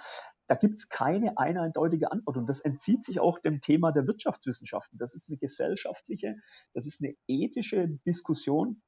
Da 0.50 0.56
gibt's 0.56 0.90
keine 0.90 1.38
eindeutige 1.38 2.12
Antwort 2.12 2.36
und 2.36 2.50
das 2.50 2.60
entzieht 2.60 3.04
sich 3.04 3.20
auch 3.20 3.38
dem 3.38 3.62
Thema 3.62 3.92
der 3.92 4.08
Wirtschaftswissenschaften. 4.08 4.98
Das 4.98 5.14
ist 5.14 5.30
eine 5.30 5.38
gesellschaftliche, 5.38 6.38
das 6.74 6.88
ist 6.88 7.04
eine 7.04 7.14
ethische 7.28 7.88
Diskussion, 7.88 8.82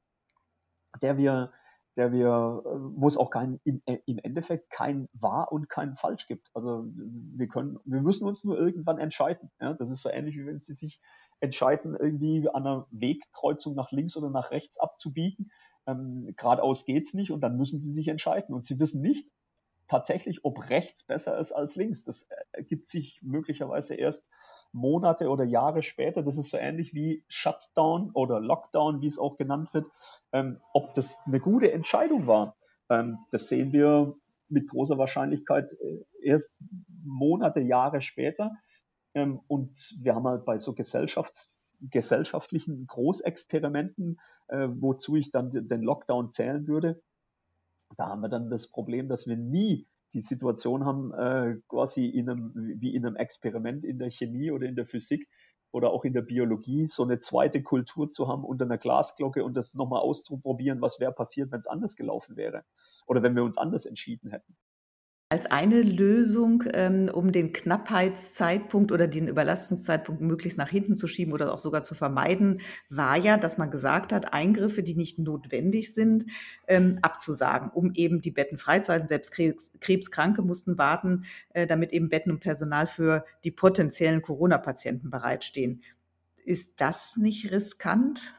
der 1.03 1.18
wir, 1.18 1.51
der 1.98 2.12
wir, 2.12 2.63
wo 2.65 3.08
es 3.08 3.15
auch 3.15 3.30
kein, 3.30 3.60
im, 3.63 3.80
im 3.86 4.18
Endeffekt 4.24 4.72
kein 4.72 5.08
wahr 5.13 5.51
und 5.51 5.70
kein 5.70 5.94
falsch 5.94 6.25
gibt. 6.25 6.50
Also 6.56 6.88
wir 6.96 7.48
können, 7.48 7.77
wir 7.86 8.01
müssen 8.01 8.27
uns 8.27 8.44
nur 8.44 8.58
irgendwann 8.58 8.98
entscheiden. 8.98 9.51
Ja, 9.60 9.74
das 9.74 9.91
ist 9.91 10.01
so 10.01 10.10
ähnlich 10.10 10.38
wie 10.38 10.48
wenn 10.48 10.58
Sie 10.58 10.74
sich 10.74 11.00
entscheiden, 11.41 11.96
irgendwie 11.96 12.50
an 12.50 12.65
einer 12.65 12.88
Wegkreuzung 12.89 13.75
nach 13.75 13.91
links 13.91 14.18
oder 14.18 14.32
nach 14.32 14.50
rechts 14.50 14.80
abzubiegen. 14.80 15.51
Ähm, 15.86 16.34
geradeaus 16.38 16.86
geht's 16.86 17.13
nicht 17.13 17.30
und 17.30 17.41
dann 17.41 17.56
müssen 17.56 17.80
Sie 17.80 17.91
sich 17.91 18.08
entscheiden. 18.08 18.56
Und 18.56 18.65
Sie 18.65 18.80
wissen 18.80 19.01
nicht, 19.03 19.30
tatsächlich, 19.91 20.45
ob 20.45 20.69
rechts 20.69 21.03
besser 21.03 21.38
ist 21.38 21.51
als 21.51 21.75
links. 21.75 22.05
Das 22.05 22.29
ergibt 22.53 22.88
sich 22.88 23.21
möglicherweise 23.24 23.95
erst 23.95 24.29
Monate 24.71 25.27
oder 25.27 25.43
Jahre 25.43 25.81
später. 25.81 26.24
Das 26.24 26.38
ist 26.38 26.50
so 26.50 26.57
ähnlich 26.57 26.93
wie 26.93 27.25
Shutdown 27.27 28.12
oder 28.13 28.39
Lockdown, 28.39 29.01
wie 29.01 29.07
es 29.07 29.19
auch 29.19 29.36
genannt 29.36 29.74
wird. 29.74 29.86
Ähm, 30.31 30.62
ob 30.74 30.93
das 30.93 31.17
eine 31.25 31.41
gute 31.41 31.74
Entscheidung 31.74 32.25
war, 32.25 32.55
ähm, 32.89 33.19
das 33.31 33.50
sehen 33.50 33.74
wir 33.74 34.15
mit 34.48 34.69
großer 34.69 34.98
Wahrscheinlichkeit 34.98 35.74
äh, 35.74 36.05
erst 36.21 36.57
Monate, 37.03 37.60
Jahre 37.60 38.00
später. 38.00 38.53
Ähm, 39.13 39.41
und 39.50 39.93
wir 39.98 40.15
haben 40.15 40.25
halt 40.25 40.45
bei 40.45 40.57
so 40.57 40.74
Gesellschafts 40.74 41.57
gesellschaftlichen 41.81 42.88
Großexperimenten, 42.88 44.21
äh, 44.48 44.67
wozu 44.69 45.17
ich 45.17 45.31
dann 45.31 45.50
den 45.51 45.81
Lockdown 45.81 46.31
zählen 46.31 46.67
würde, 46.67 47.01
da 47.98 48.07
haben 48.07 48.21
wir 48.21 48.29
dann 48.29 48.50
das 48.50 48.67
Problem, 48.67 49.07
dass 49.07 49.27
wir 49.27 49.38
nie 49.38 49.88
die 50.13 50.21
Situation 50.21 50.86
haben, 50.86 51.13
äh, 51.13 51.55
quasi 51.67 52.05
in 52.05 52.29
einem, 52.29 52.53
wie 52.79 52.93
in 52.95 53.05
einem 53.05 53.15
Experiment 53.15 53.86
in 53.86 53.98
der 53.98 54.12
Chemie 54.12 54.51
oder 54.51 54.67
in 54.67 54.75
der 54.75 54.86
Physik 54.86 55.27
oder 55.71 55.91
auch 55.91 56.03
in 56.03 56.13
der 56.13 56.21
Biologie, 56.21 56.86
so 56.86 57.03
eine 57.03 57.19
zweite 57.19 57.63
Kultur 57.63 58.10
zu 58.10 58.27
haben 58.27 58.43
unter 58.43 58.65
einer 58.65 58.77
Glasglocke 58.77 59.43
und 59.43 59.55
das 59.55 59.74
nochmal 59.74 60.01
auszuprobieren, 60.01 60.81
was 60.81 61.00
wäre 61.00 61.13
passiert, 61.13 61.51
wenn 61.51 61.60
es 61.60 61.67
anders 61.67 61.95
gelaufen 61.95 62.36
wäre 62.36 62.65
oder 63.08 63.23
wenn 63.23 63.36
wir 63.36 63.43
uns 63.43 63.58
anders 63.58 63.86
entschieden 63.86 64.32
hätten. 64.32 64.58
Als 65.32 65.46
eine 65.46 65.82
Lösung, 65.82 66.65
ähm, 66.74 67.10
um 67.10 67.32
den 67.32 67.54
Knappheitszeitpunkt 67.54 68.91
oder 68.91 69.08
den 69.08 69.30
Überlastungszeitpunkt 69.30 70.20
möglichst 70.20 70.58
nach 70.58 70.67
hinten 70.67 70.94
zu 70.94 71.08
schieben 71.08 71.32
oder 71.32 71.54
auch 71.54 71.60
sogar 71.60 71.84
zu 71.84 71.96
vermeiden, 71.96 72.60
war 72.89 73.15
ja, 73.15 73.38
dass 73.38 73.58
man 73.58 73.72
gesagt 73.72 74.12
hat, 74.12 74.34
Eingriffe, 74.34 74.84
die 74.84 74.94
nicht 74.94 75.20
notwendig 75.20 75.94
sind, 75.94 76.26
ähm, 76.67 77.00
abzusagen, 77.02 77.70
um 77.70 77.94
eben 77.94 78.20
die 78.22 78.32
Betten 78.32 78.58
freizuhalten. 78.58 79.08
Selbst 79.08 79.32
Krebs, 79.32 79.72
Krebskranke 79.80 80.41
mussten 80.41 80.78
warten, 80.78 81.24
äh, 81.54 81.65
damit 81.65 81.94
eben 81.94 82.10
Betten 82.10 82.34
und 82.34 82.41
Personal 82.41 82.86
für 82.86 83.24
die 83.46 83.52
potenziellen 83.52 84.22
Corona-Patienten 84.22 85.10
bereitstehen. 85.10 85.82
Ist 86.44 86.82
das 86.82 87.15
nicht 87.15 87.52
riskant? 87.52 88.34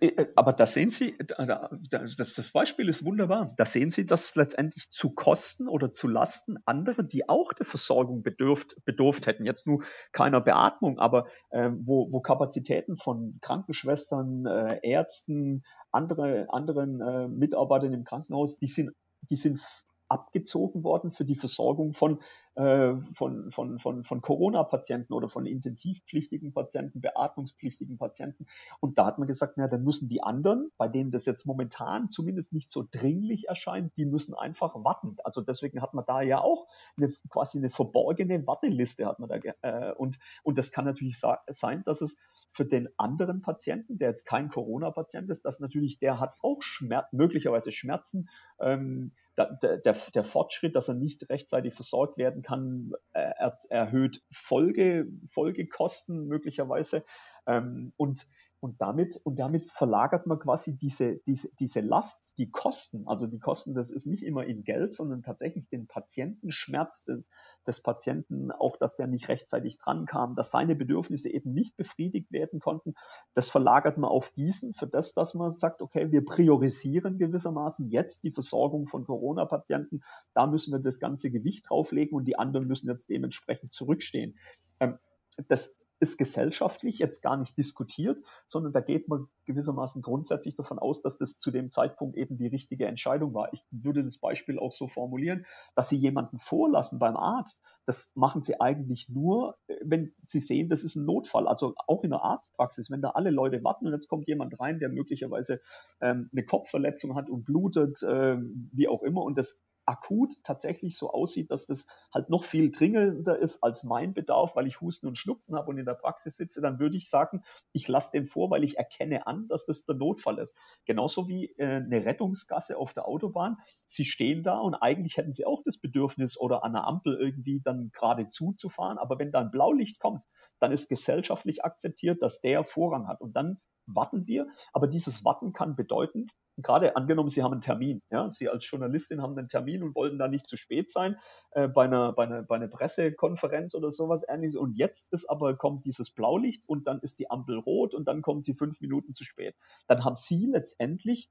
Äh, 0.00 0.06
äh, 0.08 0.32
aber 0.34 0.52
da 0.52 0.66
sehen 0.66 0.90
Sie, 0.90 1.16
das 1.18 2.50
Beispiel 2.52 2.88
ist 2.88 3.04
wunderbar. 3.04 3.52
Da 3.56 3.64
sehen 3.64 3.90
Sie, 3.90 4.06
dass 4.06 4.34
letztendlich 4.34 4.90
zu 4.90 5.10
Kosten 5.14 5.68
oder 5.68 5.90
zu 5.90 6.08
Lasten 6.08 6.56
andere, 6.64 7.04
die 7.04 7.28
auch 7.28 7.52
der 7.52 7.66
Versorgung 7.66 8.22
bedürft, 8.22 8.76
bedurft 8.84 9.26
hätten, 9.26 9.44
jetzt 9.44 9.66
nur 9.66 9.82
keiner 10.12 10.40
Beatmung, 10.40 10.98
aber 10.98 11.26
äh, 11.50 11.70
wo, 11.74 12.12
wo 12.12 12.20
Kapazitäten 12.20 12.96
von 12.96 13.38
Krankenschwestern, 13.40 14.46
äh, 14.46 14.80
Ärzten, 14.82 15.62
andere, 15.90 16.46
anderen 16.50 17.00
äh, 17.00 17.28
Mitarbeitern 17.28 17.92
im 17.92 18.04
Krankenhaus, 18.04 18.58
die 18.58 18.66
sind, 18.66 18.90
die 19.30 19.36
sind 19.36 19.60
abgezogen 20.08 20.84
worden 20.84 21.10
für 21.10 21.24
die 21.24 21.34
Versorgung 21.34 21.92
von, 21.92 22.20
äh, 22.54 22.96
von, 22.96 23.50
von, 23.50 23.78
von, 23.78 24.02
von 24.02 24.20
Corona-Patienten 24.20 25.12
oder 25.12 25.28
von 25.28 25.46
intensivpflichtigen 25.46 26.52
Patienten, 26.52 27.00
beatmungspflichtigen 27.00 27.98
Patienten. 27.98 28.46
Und 28.80 28.98
da 28.98 29.06
hat 29.06 29.18
man 29.18 29.28
gesagt, 29.28 29.54
na, 29.56 29.68
dann 29.68 29.84
müssen 29.84 30.08
die 30.08 30.22
anderen, 30.22 30.70
bei 30.76 30.88
denen 30.88 31.10
das 31.10 31.26
jetzt 31.26 31.46
momentan 31.46 32.08
zumindest 32.08 32.52
nicht 32.52 32.70
so 32.70 32.86
dringlich 32.90 33.48
erscheint, 33.48 33.96
die 33.96 34.06
müssen 34.06 34.34
einfach 34.34 34.74
warten. 34.82 35.16
Also 35.24 35.40
deswegen 35.42 35.82
hat 35.82 35.94
man 35.94 36.04
da 36.06 36.22
ja 36.22 36.40
auch 36.40 36.66
eine, 36.96 37.12
quasi 37.28 37.58
eine 37.58 37.70
verborgene 37.70 38.46
Warteliste 38.46 39.06
hat 39.06 39.18
man 39.18 39.28
da. 39.28 39.36
Äh, 39.62 39.92
und, 39.92 40.18
und 40.42 40.58
das 40.58 40.72
kann 40.72 40.84
natürlich 40.84 41.20
sein, 41.20 41.82
dass 41.84 42.00
es 42.00 42.18
für 42.48 42.64
den 42.64 42.88
anderen 42.96 43.42
Patienten, 43.42 43.98
der 43.98 44.10
jetzt 44.10 44.24
kein 44.24 44.48
Corona-Patient 44.48 45.30
ist, 45.30 45.44
dass 45.44 45.60
natürlich 45.60 45.98
der 45.98 46.18
hat 46.18 46.36
auch 46.42 46.62
Schmerz, 46.62 47.06
möglicherweise 47.12 47.72
Schmerzen, 47.72 48.28
ähm, 48.58 49.12
der, 49.46 49.78
der, 49.78 49.96
der 50.14 50.24
Fortschritt, 50.24 50.76
dass 50.76 50.88
er 50.88 50.94
nicht 50.94 51.28
rechtzeitig 51.30 51.74
versorgt 51.74 52.18
werden 52.18 52.42
kann, 52.42 52.92
er, 53.12 53.56
erhöht 53.70 54.22
Folge, 54.30 55.06
Folgekosten 55.24 56.26
möglicherweise. 56.26 57.04
Ähm, 57.46 57.92
und 57.96 58.26
und 58.60 58.80
damit, 58.80 59.20
und 59.24 59.38
damit 59.38 59.66
verlagert 59.66 60.26
man 60.26 60.38
quasi 60.38 60.76
diese, 60.76 61.16
diese, 61.26 61.48
diese 61.60 61.80
Last, 61.80 62.36
die 62.38 62.50
Kosten. 62.50 63.06
Also 63.06 63.26
die 63.26 63.38
Kosten, 63.38 63.74
das 63.74 63.90
ist 63.90 64.06
nicht 64.06 64.22
immer 64.22 64.44
in 64.44 64.64
Geld, 64.64 64.92
sondern 64.92 65.22
tatsächlich 65.22 65.68
den 65.68 65.86
Patientenschmerz 65.86 67.04
des, 67.04 67.30
des 67.66 67.80
Patienten, 67.80 68.50
auch 68.50 68.76
dass 68.76 68.96
der 68.96 69.06
nicht 69.06 69.28
rechtzeitig 69.28 69.78
drankam, 69.78 70.34
dass 70.34 70.50
seine 70.50 70.74
Bedürfnisse 70.74 71.30
eben 71.30 71.52
nicht 71.52 71.76
befriedigt 71.76 72.32
werden 72.32 72.58
konnten. 72.58 72.94
Das 73.34 73.48
verlagert 73.48 73.96
man 73.96 74.10
auf 74.10 74.30
diesen, 74.30 74.72
für 74.72 74.88
das, 74.88 75.14
dass 75.14 75.34
man 75.34 75.50
sagt, 75.50 75.80
okay, 75.80 76.10
wir 76.10 76.24
priorisieren 76.24 77.18
gewissermaßen 77.18 77.88
jetzt 77.90 78.24
die 78.24 78.32
Versorgung 78.32 78.86
von 78.86 79.04
Corona-Patienten. 79.04 80.02
Da 80.34 80.46
müssen 80.46 80.72
wir 80.72 80.80
das 80.80 80.98
ganze 80.98 81.30
Gewicht 81.30 81.70
drauflegen 81.70 82.16
und 82.16 82.24
die 82.24 82.38
anderen 82.38 82.66
müssen 82.66 82.88
jetzt 82.88 83.08
dementsprechend 83.08 83.72
zurückstehen. 83.72 84.36
Ähm, 84.80 84.98
das 85.46 85.78
ist 86.00 86.18
gesellschaftlich 86.18 86.98
jetzt 86.98 87.22
gar 87.22 87.36
nicht 87.36 87.56
diskutiert, 87.58 88.24
sondern 88.46 88.72
da 88.72 88.80
geht 88.80 89.08
man 89.08 89.28
gewissermaßen 89.46 90.02
grundsätzlich 90.02 90.56
davon 90.56 90.78
aus, 90.78 91.02
dass 91.02 91.16
das 91.16 91.36
zu 91.36 91.50
dem 91.50 91.70
Zeitpunkt 91.70 92.16
eben 92.16 92.36
die 92.36 92.46
richtige 92.46 92.86
Entscheidung 92.86 93.34
war. 93.34 93.52
Ich 93.52 93.64
würde 93.70 94.02
das 94.02 94.18
Beispiel 94.18 94.58
auch 94.58 94.72
so 94.72 94.86
formulieren, 94.86 95.46
dass 95.74 95.88
Sie 95.88 95.96
jemanden 95.96 96.38
vorlassen 96.38 96.98
beim 96.98 97.16
Arzt. 97.16 97.62
Das 97.86 98.12
machen 98.14 98.42
Sie 98.42 98.60
eigentlich 98.60 99.08
nur, 99.08 99.56
wenn 99.82 100.14
Sie 100.18 100.40
sehen, 100.40 100.68
das 100.68 100.84
ist 100.84 100.96
ein 100.96 101.04
Notfall. 101.04 101.48
Also 101.48 101.74
auch 101.86 102.04
in 102.04 102.10
der 102.10 102.22
Arztpraxis, 102.22 102.90
wenn 102.90 103.02
da 103.02 103.10
alle 103.10 103.30
Leute 103.30 103.62
warten 103.64 103.86
und 103.86 103.92
jetzt 103.92 104.08
kommt 104.08 104.28
jemand 104.28 104.58
rein, 104.60 104.78
der 104.78 104.90
möglicherweise 104.90 105.60
ähm, 106.00 106.28
eine 106.32 106.44
Kopfverletzung 106.44 107.14
hat 107.14 107.30
und 107.30 107.44
blutet, 107.44 108.02
äh, 108.02 108.36
wie 108.72 108.88
auch 108.88 109.02
immer, 109.02 109.22
und 109.22 109.38
das 109.38 109.56
akut 109.88 110.44
tatsächlich 110.44 110.96
so 110.96 111.10
aussieht, 111.10 111.50
dass 111.50 111.66
das 111.66 111.86
halt 112.12 112.28
noch 112.28 112.44
viel 112.44 112.70
dringender 112.70 113.38
ist 113.38 113.62
als 113.62 113.84
mein 113.84 114.12
Bedarf, 114.12 114.54
weil 114.54 114.66
ich 114.66 114.80
Husten 114.80 115.06
und 115.06 115.16
Schnupfen 115.16 115.56
habe 115.56 115.70
und 115.70 115.78
in 115.78 115.86
der 115.86 115.94
Praxis 115.94 116.36
sitze, 116.36 116.60
dann 116.60 116.78
würde 116.78 116.96
ich 116.96 117.08
sagen, 117.08 117.42
ich 117.72 117.88
lasse 117.88 118.12
den 118.12 118.26
vor, 118.26 118.50
weil 118.50 118.64
ich 118.64 118.76
erkenne 118.76 119.26
an, 119.26 119.48
dass 119.48 119.64
das 119.64 119.86
der 119.86 119.94
Notfall 119.94 120.38
ist. 120.38 120.56
Genauso 120.84 121.26
wie 121.26 121.46
äh, 121.56 121.76
eine 121.76 122.04
Rettungsgasse 122.04 122.76
auf 122.76 122.92
der 122.92 123.08
Autobahn. 123.08 123.56
Sie 123.86 124.04
stehen 124.04 124.42
da 124.42 124.58
und 124.58 124.74
eigentlich 124.74 125.16
hätten 125.16 125.32
sie 125.32 125.46
auch 125.46 125.62
das 125.64 125.78
Bedürfnis 125.78 126.38
oder 126.38 126.64
an 126.64 126.74
der 126.74 126.84
Ampel 126.84 127.16
irgendwie 127.16 127.60
dann 127.60 127.90
gerade 127.92 128.28
zuzufahren, 128.28 128.98
aber 128.98 129.18
wenn 129.18 129.32
da 129.32 129.40
ein 129.40 129.50
Blaulicht 129.50 130.00
kommt, 130.00 130.22
dann 130.60 130.70
ist 130.70 130.88
gesellschaftlich 130.88 131.64
akzeptiert, 131.64 132.22
dass 132.22 132.40
der 132.40 132.62
Vorrang 132.62 133.08
hat 133.08 133.20
und 133.22 133.34
dann 133.34 133.60
warten 133.86 134.26
wir. 134.26 134.48
Aber 134.72 134.86
dieses 134.86 135.24
Warten 135.24 135.52
kann 135.52 135.76
bedeuten, 135.76 136.26
gerade 136.62 136.96
angenommen, 136.96 137.28
Sie 137.28 137.42
haben 137.42 137.52
einen 137.52 137.60
Termin, 137.60 138.02
ja, 138.10 138.30
Sie 138.30 138.48
als 138.48 138.68
Journalistin 138.68 139.22
haben 139.22 139.36
einen 139.38 139.48
Termin 139.48 139.82
und 139.82 139.94
wollten 139.94 140.18
da 140.18 140.28
nicht 140.28 140.46
zu 140.46 140.56
spät 140.56 140.90
sein 140.90 141.16
äh, 141.52 141.68
bei, 141.68 141.84
einer, 141.84 142.12
bei, 142.12 142.24
einer, 142.24 142.42
bei 142.42 142.56
einer 142.56 142.68
Pressekonferenz 142.68 143.74
oder 143.74 143.90
sowas 143.90 144.24
ähnliches. 144.28 144.56
Und 144.56 144.76
jetzt 144.76 145.12
ist 145.12 145.28
aber, 145.28 145.56
kommt 145.56 145.84
dieses 145.84 146.10
Blaulicht 146.10 146.68
und 146.68 146.86
dann 146.86 147.00
ist 147.00 147.18
die 147.18 147.30
Ampel 147.30 147.58
rot 147.58 147.94
und 147.94 148.06
dann 148.06 148.22
kommen 148.22 148.42
Sie 148.42 148.54
fünf 148.54 148.80
Minuten 148.80 149.14
zu 149.14 149.24
spät. 149.24 149.54
Dann 149.86 150.04
haben 150.04 150.16
Sie 150.16 150.46
letztendlich 150.46 151.30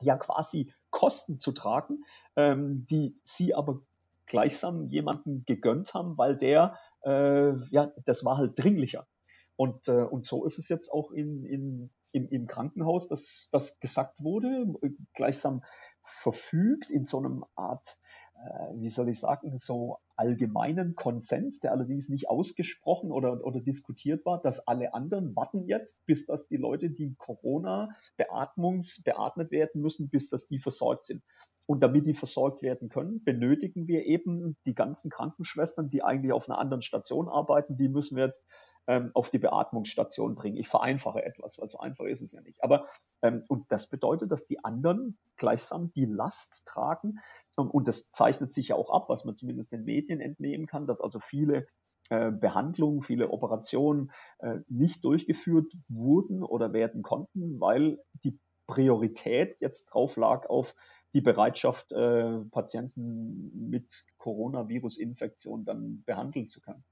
ja 0.00 0.16
quasi 0.16 0.72
Kosten 0.90 1.38
zu 1.38 1.52
tragen, 1.52 2.04
ähm, 2.36 2.86
die 2.88 3.18
Sie 3.24 3.54
aber 3.54 3.82
gleichsam 4.26 4.86
jemanden 4.86 5.44
gegönnt 5.46 5.94
haben, 5.94 6.18
weil 6.18 6.36
der, 6.36 6.78
äh, 7.04 7.54
ja, 7.70 7.92
das 8.04 8.24
war 8.24 8.36
halt 8.36 8.52
dringlicher. 8.56 9.06
Und, 9.56 9.88
äh, 9.88 10.02
und 10.02 10.24
so 10.24 10.44
ist 10.44 10.58
es 10.58 10.68
jetzt 10.68 10.92
auch 10.92 11.10
in, 11.10 11.44
in, 11.44 11.90
im, 12.12 12.28
im 12.28 12.46
Krankenhaus, 12.46 13.08
dass 13.08 13.48
das 13.52 13.78
gesagt 13.80 14.22
wurde, 14.22 14.74
gleichsam 15.14 15.62
verfügt 16.02 16.90
in 16.90 17.04
so 17.04 17.18
einem 17.18 17.44
Art, 17.54 17.98
äh, 18.34 18.80
wie 18.80 18.88
soll 18.88 19.08
ich 19.08 19.20
sagen, 19.20 19.58
so 19.58 19.98
allgemeinen 20.16 20.94
Konsens, 20.94 21.60
der 21.60 21.72
allerdings 21.72 22.08
nicht 22.08 22.28
ausgesprochen 22.28 23.12
oder, 23.12 23.44
oder 23.44 23.60
diskutiert 23.60 24.24
war, 24.24 24.40
dass 24.40 24.66
alle 24.66 24.94
anderen 24.94 25.36
warten 25.36 25.66
jetzt, 25.66 26.04
bis 26.06 26.26
dass 26.26 26.48
die 26.48 26.56
Leute, 26.56 26.90
die 26.90 27.14
Corona 27.18 27.90
beatmungs, 28.16 29.02
beatmet 29.04 29.50
werden 29.50 29.80
müssen, 29.80 30.08
bis 30.08 30.30
dass 30.30 30.46
die 30.46 30.58
versorgt 30.58 31.06
sind. 31.06 31.22
Und 31.66 31.82
damit 31.82 32.06
die 32.06 32.14
versorgt 32.14 32.62
werden 32.62 32.88
können, 32.88 33.22
benötigen 33.22 33.86
wir 33.86 34.06
eben 34.06 34.56
die 34.64 34.74
ganzen 34.74 35.10
Krankenschwestern, 35.10 35.88
die 35.88 36.02
eigentlich 36.02 36.32
auf 36.32 36.48
einer 36.48 36.58
anderen 36.58 36.82
Station 36.82 37.28
arbeiten, 37.28 37.76
die 37.76 37.88
müssen 37.88 38.16
wir 38.16 38.24
jetzt 38.24 38.42
ähm, 38.88 39.10
auf 39.14 39.30
die 39.30 39.38
Beatmungsstation 39.38 40.34
bringen. 40.34 40.56
Ich 40.56 40.66
vereinfache 40.66 41.22
etwas, 41.22 41.58
weil 41.58 41.68
so 41.68 41.78
einfach 41.78 42.06
ist 42.06 42.22
es 42.22 42.32
ja 42.32 42.40
nicht. 42.40 42.64
Aber 42.64 42.86
ähm, 43.22 43.42
und 43.48 43.70
das 43.70 43.86
bedeutet, 43.86 44.32
dass 44.32 44.46
die 44.46 44.64
anderen 44.64 45.18
gleichsam 45.36 45.92
die 45.92 46.06
Last 46.06 46.64
tragen. 46.66 47.20
Und, 47.56 47.68
und 47.68 47.86
das 47.86 48.10
zeichnet 48.10 48.50
sich 48.50 48.68
ja 48.68 48.76
auch 48.76 48.90
ab, 48.90 49.08
was 49.08 49.24
man 49.24 49.36
zumindest 49.36 49.72
den 49.72 49.84
Medien 49.84 50.20
entnehmen 50.20 50.66
kann, 50.66 50.86
dass 50.86 51.00
also 51.02 51.18
viele 51.20 51.66
äh, 52.08 52.30
Behandlungen, 52.30 53.02
viele 53.02 53.28
Operationen 53.28 54.10
äh, 54.38 54.60
nicht 54.68 55.04
durchgeführt 55.04 55.70
wurden 55.88 56.42
oder 56.42 56.72
werden 56.72 57.02
konnten, 57.02 57.60
weil 57.60 57.98
die 58.24 58.38
Priorität 58.66 59.60
jetzt 59.60 59.86
drauf 59.86 60.16
lag 60.16 60.48
auf 60.48 60.74
die 61.12 61.20
Bereitschaft, 61.20 61.92
äh, 61.92 62.38
Patienten 62.50 63.68
mit 63.68 64.06
Coronavirus-Infektion 64.16 65.66
dann 65.66 66.02
behandeln 66.04 66.46
zu 66.46 66.60
können. 66.60 66.84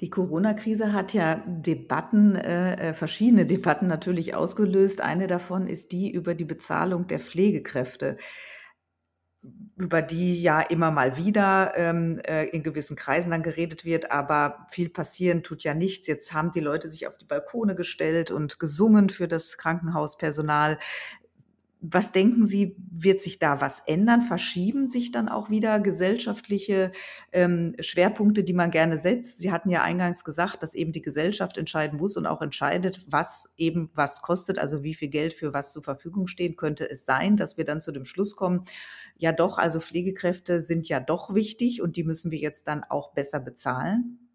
Die 0.00 0.10
Corona-Krise 0.10 0.92
hat 0.92 1.14
ja 1.14 1.42
Debatten, 1.46 2.34
äh, 2.34 2.90
äh, 2.90 2.94
verschiedene 2.94 3.46
Debatten 3.46 3.86
natürlich 3.86 4.34
ausgelöst. 4.34 5.00
Eine 5.00 5.28
davon 5.28 5.68
ist 5.68 5.92
die 5.92 6.10
über 6.10 6.34
die 6.34 6.44
Bezahlung 6.44 7.06
der 7.06 7.20
Pflegekräfte, 7.20 8.16
über 9.76 10.02
die 10.02 10.42
ja 10.42 10.60
immer 10.62 10.90
mal 10.90 11.16
wieder 11.16 11.74
ähm, 11.76 12.20
äh, 12.26 12.46
in 12.46 12.64
gewissen 12.64 12.96
Kreisen 12.96 13.30
dann 13.30 13.42
geredet 13.44 13.84
wird, 13.84 14.10
aber 14.10 14.66
viel 14.70 14.88
passieren 14.88 15.44
tut 15.44 15.62
ja 15.62 15.74
nichts. 15.74 16.08
Jetzt 16.08 16.32
haben 16.32 16.50
die 16.50 16.60
Leute 16.60 16.88
sich 16.88 17.06
auf 17.06 17.16
die 17.16 17.26
Balkone 17.26 17.76
gestellt 17.76 18.32
und 18.32 18.58
gesungen 18.58 19.10
für 19.10 19.28
das 19.28 19.58
Krankenhauspersonal. 19.58 20.78
Was 21.86 22.12
denken 22.12 22.46
Sie, 22.46 22.76
wird 22.78 23.20
sich 23.20 23.38
da 23.38 23.60
was 23.60 23.80
ändern? 23.80 24.22
Verschieben 24.22 24.86
sich 24.86 25.12
dann 25.12 25.28
auch 25.28 25.50
wieder 25.50 25.80
gesellschaftliche 25.80 26.92
ähm, 27.30 27.76
Schwerpunkte, 27.78 28.42
die 28.42 28.54
man 28.54 28.70
gerne 28.70 28.96
setzt? 28.96 29.38
Sie 29.38 29.52
hatten 29.52 29.68
ja 29.68 29.82
eingangs 29.82 30.24
gesagt, 30.24 30.62
dass 30.62 30.72
eben 30.72 30.92
die 30.92 31.02
Gesellschaft 31.02 31.58
entscheiden 31.58 31.98
muss 31.98 32.16
und 32.16 32.24
auch 32.24 32.40
entscheidet, 32.40 33.04
was 33.06 33.52
eben 33.58 33.90
was 33.94 34.22
kostet, 34.22 34.58
also 34.58 34.82
wie 34.82 34.94
viel 34.94 35.08
Geld 35.08 35.34
für 35.34 35.52
was 35.52 35.72
zur 35.74 35.82
Verfügung 35.82 36.26
stehen 36.26 36.56
könnte 36.56 36.90
es 36.90 37.04
sein, 37.04 37.36
dass 37.36 37.58
wir 37.58 37.64
dann 37.66 37.82
zu 37.82 37.92
dem 37.92 38.06
Schluss 38.06 38.34
kommen, 38.34 38.64
ja 39.18 39.32
doch, 39.32 39.58
also 39.58 39.78
Pflegekräfte 39.78 40.62
sind 40.62 40.88
ja 40.88 41.00
doch 41.00 41.34
wichtig 41.34 41.82
und 41.82 41.96
die 41.96 42.04
müssen 42.04 42.30
wir 42.30 42.38
jetzt 42.38 42.66
dann 42.66 42.82
auch 42.82 43.12
besser 43.12 43.40
bezahlen? 43.40 44.30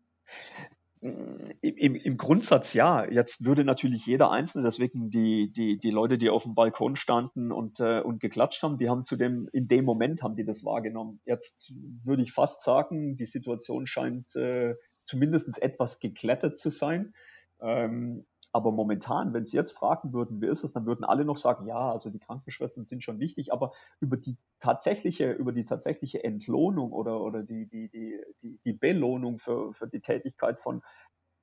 Im, 1.02 1.96
Im 1.96 2.18
Grundsatz 2.18 2.74
ja. 2.74 3.10
Jetzt 3.10 3.46
würde 3.46 3.64
natürlich 3.64 4.06
jeder 4.06 4.32
Einzelne, 4.32 4.66
deswegen 4.66 5.10
die, 5.10 5.52
die, 5.52 5.78
die 5.78 5.92
Leute, 5.92 6.18
die 6.18 6.30
auf 6.30 6.44
dem 6.44 6.56
Balkon 6.56 6.98
standen 6.98 7.54
und, 7.54 7.80
äh, 7.80 8.02
und 8.02 8.20
geklatscht 8.20 8.64
haben, 8.64 8.78
die 8.78 8.90
haben 8.90 9.06
zu 9.06 9.16
dem, 9.16 9.48
in 9.54 9.70
dem 9.70 9.86
Moment 9.86 10.22
haben 10.24 10.36
die 10.36 10.44
das 10.44 10.66
wahrgenommen. 10.66 11.22
Jetzt 11.26 11.74
würde 12.04 12.24
ich 12.24 12.34
fast 12.34 12.64
sagen, 12.64 13.16
die 13.16 13.26
Situation 13.26 13.88
scheint 13.88 14.36
äh, 14.36 14.76
zumindest 15.04 15.62
etwas 15.62 16.00
geklettert 16.00 16.58
zu 16.58 16.70
sein. 16.70 17.14
Ähm, 17.62 18.26
aber 18.52 18.72
momentan, 18.72 19.34
wenn 19.34 19.46
Sie 19.46 19.58
jetzt 19.58 19.72
fragen 19.72 20.14
würden, 20.14 20.42
wie 20.42 20.48
ist 20.48 20.64
es, 20.64 20.74
dann 20.74 20.86
würden 20.86 21.06
alle 21.06 21.26
noch 21.26 21.38
sagen, 21.38 21.68
ja, 21.68 21.92
also 21.92 22.10
die 22.10 22.20
Krankenschwestern 22.20 22.86
sind 22.86 23.04
schon 23.04 23.20
wichtig, 23.20 23.54
aber 23.54 23.72
über 24.00 24.18
die 24.18 24.38
tatsächliche, 24.60 25.32
über 25.32 25.52
die 25.52 25.66
tatsächliche 25.66 26.24
Entlohnung 26.24 26.92
oder, 26.92 27.22
oder 27.22 27.44
die, 27.44 27.68
die, 27.68 27.90
die, 27.90 28.20
die, 28.42 28.60
die 28.64 28.74
Belohnung 28.74 29.38
für, 29.38 29.74
für 29.74 29.88
die 29.88 30.02
Tätigkeit 30.02 30.60
von 30.60 30.82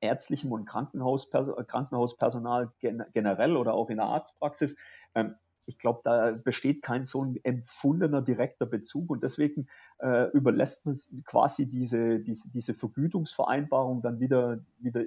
ärztlichem 0.00 0.52
und 0.52 0.66
Krankenhauspersonal 0.66 2.70
generell 2.80 3.56
oder 3.56 3.74
auch 3.74 3.88
in 3.88 3.96
der 3.96 4.06
Arztpraxis, 4.06 4.76
ähm, 5.14 5.36
ich 5.66 5.78
glaube, 5.78 6.00
da 6.04 6.30
besteht 6.30 6.82
kein 6.82 7.04
so 7.04 7.24
ein 7.24 7.38
empfundener 7.42 8.22
direkter 8.22 8.66
Bezug. 8.66 9.10
Und 9.10 9.22
deswegen 9.22 9.68
äh, 9.98 10.30
überlässt 10.30 10.86
man 10.86 10.96
quasi 11.24 11.68
diese, 11.68 12.20
diese, 12.20 12.50
diese 12.50 12.72
Vergütungsvereinbarung 12.72 14.00
dann 14.00 14.20
wieder, 14.20 14.60
wieder 14.78 15.02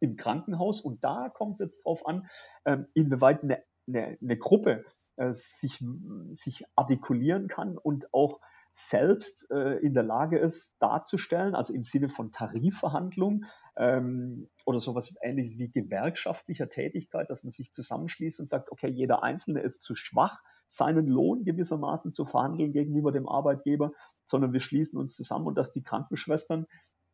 im 0.00 0.16
Krankenhaus. 0.16 0.80
Und 0.80 1.04
da 1.04 1.28
kommt 1.28 1.54
es 1.54 1.60
jetzt 1.60 1.84
drauf 1.84 2.06
an, 2.06 2.26
ähm, 2.64 2.86
inwieweit 2.94 3.42
eine, 3.42 3.62
eine, 3.86 4.18
eine 4.20 4.38
Gruppe 4.38 4.84
äh, 5.16 5.32
sich, 5.32 5.84
sich 6.32 6.64
artikulieren 6.76 7.48
kann 7.48 7.76
und 7.76 8.12
auch 8.12 8.40
selbst 8.72 9.50
äh, 9.50 9.78
in 9.78 9.94
der 9.94 10.04
Lage 10.04 10.38
ist, 10.38 10.76
darzustellen, 10.78 11.54
also 11.54 11.72
im 11.74 11.82
Sinne 11.82 12.08
von 12.08 12.30
Tarifverhandlungen 12.30 13.46
ähm, 13.76 14.48
oder 14.66 14.78
sowas 14.78 15.12
ähnliches 15.20 15.58
wie 15.58 15.70
gewerkschaftlicher 15.70 16.68
Tätigkeit, 16.68 17.28
dass 17.30 17.42
man 17.42 17.50
sich 17.50 17.72
zusammenschließt 17.72 18.38
und 18.38 18.48
sagt, 18.48 18.70
okay, 18.70 18.88
jeder 18.88 19.22
Einzelne 19.22 19.60
ist 19.60 19.80
zu 19.80 19.94
schwach, 19.94 20.42
seinen 20.68 21.06
Lohn 21.06 21.44
gewissermaßen 21.44 22.12
zu 22.12 22.24
verhandeln 22.24 22.72
gegenüber 22.72 23.10
dem 23.10 23.28
Arbeitgeber, 23.28 23.92
sondern 24.26 24.52
wir 24.52 24.60
schließen 24.60 24.98
uns 24.98 25.16
zusammen 25.16 25.46
und 25.46 25.56
dass 25.56 25.72
die 25.72 25.82
Krankenschwestern 25.82 26.66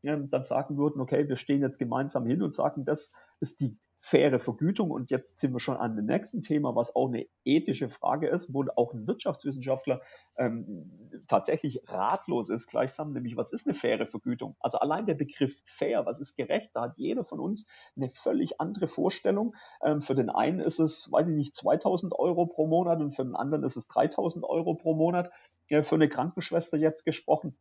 ähm, 0.07 0.31
dann 0.31 0.43
sagen 0.43 0.77
würden, 0.77 1.01
okay, 1.01 1.29
wir 1.29 1.37
stehen 1.37 1.63
jetzt 1.63 1.79
gemeinsam 1.79 2.27
hin 2.27 2.43
und 2.43 2.53
sagen, 2.53 2.85
das 2.85 3.13
ist 3.41 3.61
die 3.61 3.79
faire 4.05 4.39
Vergütung. 4.39 4.91
Und 4.91 5.11
jetzt 5.11 5.39
sind 5.39 5.53
wir 5.53 5.61
schon 5.61 5.77
an 5.77 5.97
dem 5.97 6.07
nächsten 6.07 6.43
Thema, 6.43 6.75
was 6.77 6.95
auch 6.95 7.09
eine 7.09 7.27
ethische 7.45 7.89
Frage 7.89 8.29
ist, 8.29 8.53
wo 8.53 8.65
auch 8.77 8.93
ein 8.93 9.07
Wirtschaftswissenschaftler 9.07 10.01
ähm, 10.37 11.23
tatsächlich 11.27 11.83
ratlos 11.87 12.51
ist, 12.51 12.67
gleichsam, 12.67 13.13
nämlich 13.13 13.37
was 13.37 13.53
ist 13.53 13.67
eine 13.67 13.75
faire 13.75 14.05
Vergütung? 14.05 14.57
Also 14.61 14.79
allein 14.79 15.07
der 15.07 15.15
Begriff 15.15 15.63
fair, 15.65 16.05
was 16.05 16.21
ist 16.21 16.37
gerecht, 16.37 16.71
da 16.75 16.83
hat 16.83 16.99
jeder 16.99 17.25
von 17.25 17.41
uns 17.41 17.67
eine 17.97 18.11
völlig 18.11 18.61
andere 18.61 18.87
Vorstellung. 18.87 19.55
Ähm, 19.83 20.01
für 20.01 20.15
den 20.15 20.29
einen 20.29 20.61
ist 20.61 20.81
es, 20.81 21.11
weiß 21.11 21.29
ich 21.29 21.35
nicht, 21.35 21.55
2000 21.55 22.13
Euro 22.19 22.47
pro 22.47 22.67
Monat 22.67 23.01
und 23.01 23.11
für 23.11 23.25
den 23.25 23.37
anderen 23.37 23.65
ist 23.65 23.77
es 23.77 23.89
3000 23.89 24.45
Euro 24.45 24.75
pro 24.75 24.95
Monat. 24.95 25.31
Äh, 25.71 25.83
für 25.83 25.95
eine 25.95 26.09
Krankenschwester 26.09 26.77
jetzt 26.77 27.05
gesprochen. 27.05 27.57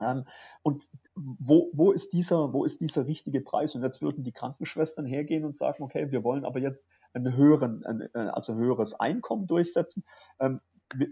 Ähm, 0.00 0.24
und 0.62 0.88
wo, 1.14 1.70
wo, 1.72 1.92
ist 1.92 2.12
dieser, 2.12 2.52
wo 2.52 2.64
ist 2.64 2.80
dieser 2.80 3.06
richtige 3.06 3.40
Preis? 3.40 3.74
Und 3.74 3.82
jetzt 3.82 4.02
würden 4.02 4.24
die 4.24 4.32
Krankenschwestern 4.32 5.06
hergehen 5.06 5.44
und 5.44 5.56
sagen, 5.56 5.82
okay, 5.82 6.10
wir 6.10 6.24
wollen 6.24 6.44
aber 6.44 6.60
jetzt 6.60 6.86
einen 7.12 7.34
höheren, 7.34 7.84
ein, 7.84 8.02
äh, 8.14 8.28
also 8.28 8.54
höheres 8.54 8.94
Einkommen 8.94 9.46
durchsetzen. 9.46 10.04
Ähm, 10.38 10.60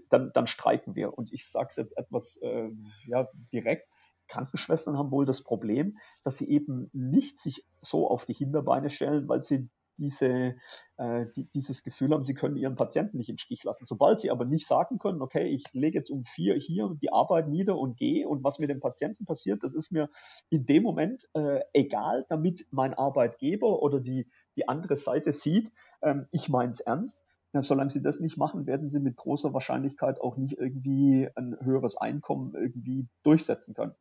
dann, 0.09 0.31
dann 0.33 0.47
streiken 0.47 0.95
wir. 0.95 1.17
Und 1.17 1.33
ich 1.33 1.49
sage 1.49 1.69
es 1.71 1.77
jetzt 1.77 1.97
etwas 1.97 2.37
äh, 2.39 2.71
ja, 3.07 3.29
direkt. 3.53 3.89
Krankenschwestern 4.29 4.97
haben 4.97 5.11
wohl 5.11 5.27
das 5.27 5.43
Problem, 5.43 5.99
dass 6.23 6.39
sie 6.39 6.49
eben 6.49 6.89
nicht 6.93 7.39
sich 7.39 7.67
so 7.83 8.09
auf 8.09 8.25
die 8.25 8.35
Hinterbeine 8.35 8.89
stellen, 8.89 9.29
weil 9.29 9.43
sie 9.43 9.69
diese, 9.99 10.57
äh, 10.97 11.27
die, 11.35 11.49
dieses 11.51 11.83
Gefühl 11.83 12.13
haben, 12.13 12.23
sie 12.23 12.35
können 12.35 12.57
ihren 12.57 12.77
Patienten 12.77 13.17
nicht 13.17 13.29
im 13.29 13.37
Stich 13.37 13.65
lassen. 13.65 13.85
Sobald 13.85 14.21
sie 14.21 14.31
aber 14.31 14.45
nicht 14.45 14.67
sagen 14.67 14.99
können, 14.99 15.23
okay, 15.23 15.49
ich 15.49 15.65
lege 15.73 15.99
jetzt 15.99 16.11
um 16.11 16.25
vier 16.25 16.57
hier 16.57 16.97
die 17.01 17.13
Arbeit 17.13 17.49
nieder 17.49 17.79
und 17.79 17.97
gehe 17.97 18.29
und 18.29 18.45
was 18.45 18.59
mit 18.59 18.71
dem 18.71 18.81
Patienten 18.81 19.25
passiert, 19.25 19.63
das 19.63 19.75
ist 19.75 19.93
mir 19.93 20.09
in 20.51 20.67
dem 20.67 20.83
Moment 20.83 21.29
äh, 21.35 21.61
egal, 21.73 22.25
damit 22.29 22.67
mein 22.71 22.95
Arbeitgeber 22.95 23.83
oder 23.83 24.01
die, 24.01 24.29
die 24.57 24.69
andere 24.69 24.97
Seite 24.97 25.33
sieht, 25.33 25.71
ähm, 26.03 26.27
ich 26.31 26.49
meine 26.49 26.71
es 26.71 26.81
ernst. 26.81 27.23
Ja, 27.53 27.63
solange 27.63 27.91
sie 27.91 28.01
das 28.01 28.19
nicht 28.19 28.37
machen, 28.37 28.67
werden 28.67 28.89
sie 28.89 28.99
mit 28.99 29.15
großer 29.15 29.55
Wahrscheinlichkeit 29.55 30.21
auch 30.21 30.37
nicht 30.37 30.59
irgendwie 30.59 31.29
ein 31.37 31.57
höheres 31.61 31.97
Einkommen 31.97 32.53
irgendwie 32.55 33.07
durchsetzen 33.23 33.75
können. 33.75 33.95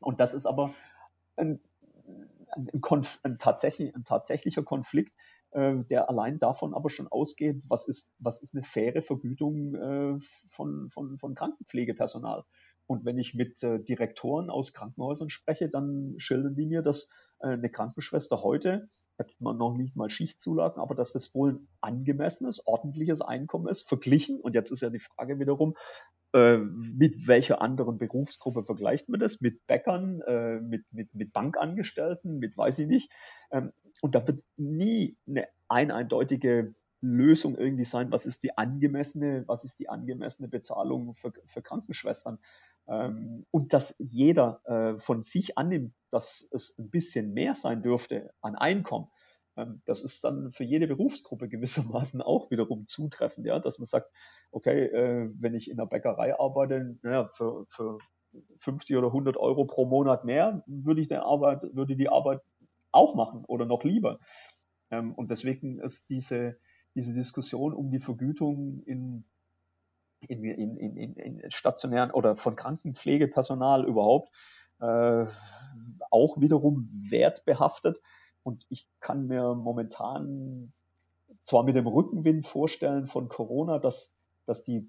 Und 0.00 0.20
das 0.20 0.34
ist 0.34 0.44
aber 0.44 0.74
ein 1.36 1.60
ein, 2.52 2.80
Konf 2.80 3.20
ein, 3.22 3.38
tatsächlich, 3.38 3.94
ein 3.94 4.04
tatsächlicher 4.04 4.62
Konflikt, 4.62 5.12
äh, 5.50 5.76
der 5.90 6.08
allein 6.08 6.38
davon 6.38 6.74
aber 6.74 6.90
schon 6.90 7.08
ausgeht, 7.08 7.62
was 7.68 7.86
ist, 7.86 8.10
was 8.18 8.42
ist 8.42 8.54
eine 8.54 8.62
faire 8.62 9.02
Vergütung 9.02 9.74
äh, 9.74 10.18
von, 10.48 10.88
von, 10.88 11.18
von 11.18 11.34
Krankenpflegepersonal. 11.34 12.44
Und 12.86 13.04
wenn 13.04 13.18
ich 13.18 13.34
mit 13.34 13.62
äh, 13.62 13.78
Direktoren 13.78 14.48
aus 14.48 14.72
Krankenhäusern 14.72 15.28
spreche, 15.28 15.68
dann 15.68 16.14
schildern 16.16 16.54
die 16.54 16.66
mir, 16.66 16.82
dass 16.82 17.08
äh, 17.40 17.48
eine 17.48 17.70
Krankenschwester 17.70 18.42
heute 18.42 18.86
hat 19.18 19.34
man 19.40 19.56
noch 19.56 19.74
nicht 19.74 19.96
mal 19.96 20.08
Schichtzulagen, 20.08 20.80
aber 20.80 20.94
dass 20.94 21.12
das 21.12 21.34
wohl 21.34 21.54
ein 21.54 21.68
angemessenes, 21.80 22.66
ordentliches 22.66 23.20
Einkommen 23.20 23.66
ist, 23.66 23.88
verglichen. 23.88 24.40
Und 24.40 24.54
jetzt 24.54 24.70
ist 24.70 24.82
ja 24.82 24.90
die 24.90 25.00
Frage 25.00 25.38
wiederum, 25.40 25.76
äh, 26.38 26.58
mit 26.58 27.26
welcher 27.26 27.60
anderen 27.60 27.98
Berufsgruppe 27.98 28.62
vergleicht 28.62 29.08
man 29.08 29.20
das? 29.20 29.40
Mit 29.40 29.66
Bäckern, 29.66 30.20
äh, 30.22 30.60
mit, 30.60 30.84
mit, 30.92 31.14
mit 31.14 31.32
Bankangestellten, 31.32 32.38
mit 32.38 32.56
weiß 32.56 32.78
ich 32.80 32.86
nicht. 32.86 33.12
Ähm, 33.50 33.72
und 34.00 34.14
da 34.14 34.26
wird 34.26 34.42
nie 34.56 35.16
eine 35.26 35.48
ein 35.68 35.90
eindeutige 35.90 36.74
Lösung 37.00 37.56
irgendwie 37.56 37.84
sein, 37.84 38.10
was 38.10 38.26
ist 38.26 38.42
die 38.42 38.56
angemessene, 38.58 39.44
was 39.46 39.64
ist 39.64 39.78
die 39.78 39.88
angemessene 39.88 40.48
Bezahlung 40.48 41.14
für, 41.14 41.32
für 41.46 41.62
Krankenschwestern. 41.62 42.38
Ähm, 42.88 43.46
und 43.50 43.72
dass 43.72 43.94
jeder 43.98 44.60
äh, 44.64 44.98
von 44.98 45.22
sich 45.22 45.58
annimmt, 45.58 45.94
dass 46.10 46.48
es 46.50 46.76
ein 46.78 46.90
bisschen 46.90 47.34
mehr 47.34 47.54
sein 47.54 47.82
dürfte 47.82 48.32
an 48.40 48.56
Einkommen. 48.56 49.08
Ähm, 49.58 49.82
das 49.84 50.02
ist 50.02 50.24
dann 50.24 50.52
für 50.52 50.64
jede 50.64 50.86
Berufsgruppe 50.86 51.48
gewissermaßen 51.48 52.22
auch 52.22 52.50
wiederum 52.50 52.86
zutreffend, 52.86 53.46
ja, 53.46 53.58
dass 53.58 53.78
man 53.78 53.86
sagt, 53.86 54.10
okay, 54.52 54.86
äh, 54.86 55.30
wenn 55.38 55.54
ich 55.54 55.70
in 55.70 55.76
der 55.76 55.86
Bäckerei 55.86 56.38
arbeite, 56.38 56.96
naja, 57.02 57.26
für, 57.26 57.66
für 57.68 57.98
50 58.56 58.96
oder 58.96 59.08
100 59.08 59.36
Euro 59.36 59.64
pro 59.64 59.84
Monat 59.84 60.24
mehr 60.24 60.62
würde 60.66 61.00
ich 61.00 61.08
der 61.08 61.24
Arbeit, 61.24 61.62
würde 61.74 61.96
die 61.96 62.08
Arbeit 62.08 62.40
auch 62.92 63.14
machen 63.14 63.44
oder 63.46 63.66
noch 63.66 63.82
lieber. 63.84 64.20
Ähm, 64.90 65.14
und 65.14 65.30
deswegen 65.30 65.80
ist 65.80 66.08
diese, 66.08 66.56
diese 66.94 67.12
Diskussion 67.12 67.74
um 67.74 67.90
die 67.90 67.98
Vergütung 67.98 68.82
in 68.84 69.24
in, 70.20 70.44
in, 70.44 70.76
in, 70.76 71.14
in 71.14 71.50
stationären 71.52 72.10
oder 72.10 72.34
von 72.34 72.56
Krankenpflegepersonal 72.56 73.86
überhaupt 73.86 74.34
äh, 74.80 75.26
auch 76.10 76.40
wiederum 76.40 76.88
wertbehaftet. 77.08 78.00
Und 78.42 78.64
ich 78.68 78.86
kann 79.00 79.26
mir 79.26 79.54
momentan 79.54 80.72
zwar 81.42 81.64
mit 81.64 81.76
dem 81.76 81.86
Rückenwind 81.86 82.46
vorstellen 82.46 83.06
von 83.06 83.28
Corona, 83.28 83.78
dass, 83.78 84.14
dass 84.44 84.62
die 84.62 84.88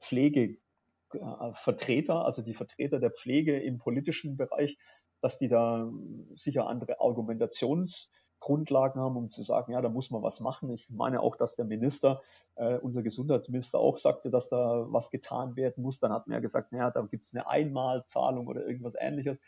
Pflegevertreter, 0.00 2.24
also 2.24 2.42
die 2.42 2.54
Vertreter 2.54 2.98
der 2.98 3.10
Pflege 3.10 3.58
im 3.58 3.78
politischen 3.78 4.36
Bereich, 4.36 4.78
dass 5.20 5.38
die 5.38 5.48
da 5.48 5.90
sicher 6.36 6.66
andere 6.66 7.00
Argumentations- 7.00 8.10
Grundlagen 8.40 9.00
haben, 9.00 9.16
um 9.16 9.30
zu 9.30 9.42
sagen, 9.42 9.72
ja, 9.72 9.80
da 9.80 9.88
muss 9.88 10.10
man 10.10 10.22
was 10.22 10.40
machen. 10.40 10.70
Ich 10.70 10.88
meine 10.90 11.20
auch, 11.20 11.36
dass 11.36 11.56
der 11.56 11.64
Minister, 11.64 12.22
äh, 12.54 12.78
unser 12.78 13.02
Gesundheitsminister 13.02 13.78
auch 13.78 13.96
sagte, 13.96 14.30
dass 14.30 14.48
da 14.48 14.86
was 14.88 15.10
getan 15.10 15.56
werden 15.56 15.82
muss. 15.82 15.98
Dann 15.98 16.12
hat 16.12 16.26
man 16.26 16.34
ja 16.34 16.40
gesagt, 16.40 16.72
naja, 16.72 16.90
da 16.90 17.02
gibt 17.02 17.24
es 17.24 17.34
eine 17.34 17.48
Einmalzahlung 17.48 18.46
oder 18.46 18.66
irgendwas 18.66 18.94
ähnliches. 18.98 19.40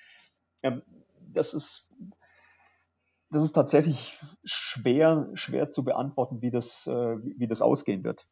Ähm, 0.63 0.83
das 1.21 1.55
ist 1.55 1.91
das 3.31 3.43
ist 3.45 3.53
tatsächlich 3.53 4.19
schwer, 4.45 5.31
schwer 5.35 5.71
zu 5.71 5.85
beantworten, 5.85 6.43
wie 6.43 6.51
das, 6.51 6.87
äh, 6.87 7.17
wie 7.37 7.47
das 7.47 7.63
ausgehen 7.63 8.05
wird. 8.05 8.27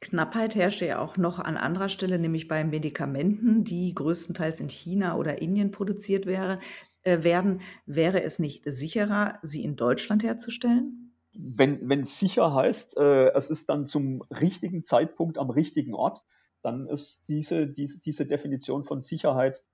Knappheit 0.00 0.56
herrscht 0.56 0.82
ja 0.82 1.00
auch 1.00 1.16
noch 1.16 1.38
an 1.38 1.56
anderer 1.56 1.88
Stelle, 1.88 2.18
nämlich 2.18 2.48
bei 2.48 2.64
Medikamenten, 2.64 3.62
die 3.62 3.94
größtenteils 3.94 4.58
in 4.58 4.68
China 4.68 5.16
oder 5.16 5.40
Indien 5.40 5.70
produziert 5.70 6.26
wären 6.26 6.58
äh, 7.04 7.24
werden, 7.24 7.62
wäre 7.84 8.22
es 8.22 8.38
nicht 8.38 8.62
sicherer, 8.64 9.38
sie 9.42 9.64
in 9.64 9.74
Deutschland 9.74 10.22
herzustellen? 10.22 11.14
Wenn, 11.32 11.88
wenn 11.88 12.04
sicher 12.04 12.54
heißt, 12.54 12.96
äh, 12.96 13.32
es 13.32 13.50
ist 13.50 13.68
dann 13.68 13.86
zum 13.86 14.22
richtigen 14.30 14.84
Zeitpunkt 14.84 15.38
am 15.38 15.50
richtigen 15.50 15.94
Ort, 15.94 16.22
dann 16.62 16.86
ist 16.86 17.26
diese, 17.26 17.66
diese, 17.66 18.00
diese 18.00 18.26
Definition 18.26 18.84
von 18.84 19.00
Sicherheit 19.00 19.64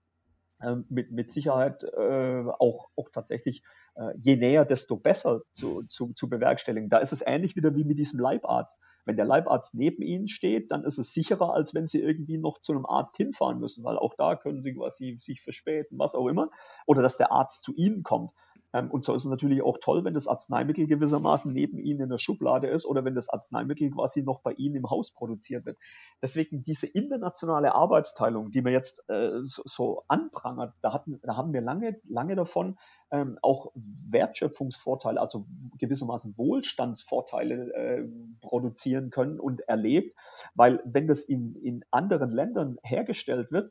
mit, 0.88 1.12
mit 1.12 1.30
Sicherheit 1.30 1.84
äh, 1.84 2.44
auch, 2.58 2.88
auch 2.96 3.10
tatsächlich 3.12 3.62
äh, 3.94 4.12
je 4.16 4.36
näher, 4.36 4.64
desto 4.64 4.96
besser 4.96 5.42
zu, 5.52 5.82
zu, 5.88 6.12
zu 6.14 6.28
bewerkstelligen. 6.28 6.88
Da 6.88 6.98
ist 6.98 7.12
es 7.12 7.22
ähnlich 7.24 7.56
wieder 7.56 7.74
wie 7.74 7.84
mit 7.84 7.98
diesem 7.98 8.20
Leibarzt. 8.20 8.80
Wenn 9.04 9.16
der 9.16 9.24
Leibarzt 9.24 9.74
neben 9.74 10.02
Ihnen 10.02 10.28
steht, 10.28 10.70
dann 10.70 10.84
ist 10.84 10.98
es 10.98 11.12
sicherer, 11.12 11.54
als 11.54 11.74
wenn 11.74 11.86
Sie 11.86 12.00
irgendwie 12.00 12.38
noch 12.38 12.60
zu 12.60 12.72
einem 12.72 12.86
Arzt 12.86 13.16
hinfahren 13.16 13.58
müssen, 13.58 13.84
weil 13.84 13.98
auch 13.98 14.14
da 14.16 14.36
können 14.36 14.60
Sie 14.60 14.74
quasi 14.74 15.16
sich 15.18 15.42
verspäten, 15.42 15.98
was 15.98 16.14
auch 16.14 16.26
immer, 16.26 16.50
oder 16.86 17.02
dass 17.02 17.16
der 17.16 17.32
Arzt 17.32 17.62
zu 17.62 17.74
Ihnen 17.74 18.02
kommt. 18.02 18.32
Ähm, 18.72 18.90
und 18.90 19.04
so 19.04 19.14
ist 19.14 19.24
es 19.24 19.30
natürlich 19.30 19.62
auch 19.62 19.78
toll, 19.78 20.04
wenn 20.04 20.14
das 20.14 20.28
Arzneimittel 20.28 20.86
gewissermaßen 20.86 21.52
neben 21.52 21.78
Ihnen 21.78 22.00
in 22.00 22.08
der 22.08 22.18
Schublade 22.18 22.68
ist 22.68 22.86
oder 22.86 23.04
wenn 23.04 23.14
das 23.14 23.28
Arzneimittel 23.28 23.90
quasi 23.90 24.22
noch 24.22 24.40
bei 24.40 24.52
Ihnen 24.52 24.76
im 24.76 24.90
Haus 24.90 25.12
produziert 25.12 25.66
wird. 25.66 25.78
Deswegen 26.22 26.62
diese 26.62 26.86
internationale 26.86 27.74
Arbeitsteilung, 27.74 28.50
die 28.50 28.62
man 28.62 28.72
jetzt 28.72 29.02
äh, 29.08 29.30
so, 29.40 30.04
anprangert, 30.08 30.74
da, 30.82 30.92
hatten, 30.92 31.20
da 31.22 31.36
haben 31.36 31.52
wir 31.52 31.60
lange, 31.60 32.00
lange 32.08 32.36
davon 32.36 32.78
ähm, 33.10 33.38
auch 33.42 33.72
Wertschöpfungsvorteile, 33.74 35.20
also 35.20 35.46
gewissermaßen 35.78 36.36
Wohlstandsvorteile 36.36 37.72
äh, 37.74 38.08
produzieren 38.40 39.10
können 39.10 39.40
und 39.40 39.60
erlebt, 39.62 40.16
weil 40.54 40.82
wenn 40.84 41.06
das 41.06 41.24
in, 41.24 41.54
in 41.56 41.84
anderen 41.90 42.30
Ländern 42.30 42.76
hergestellt 42.82 43.50
wird, 43.50 43.70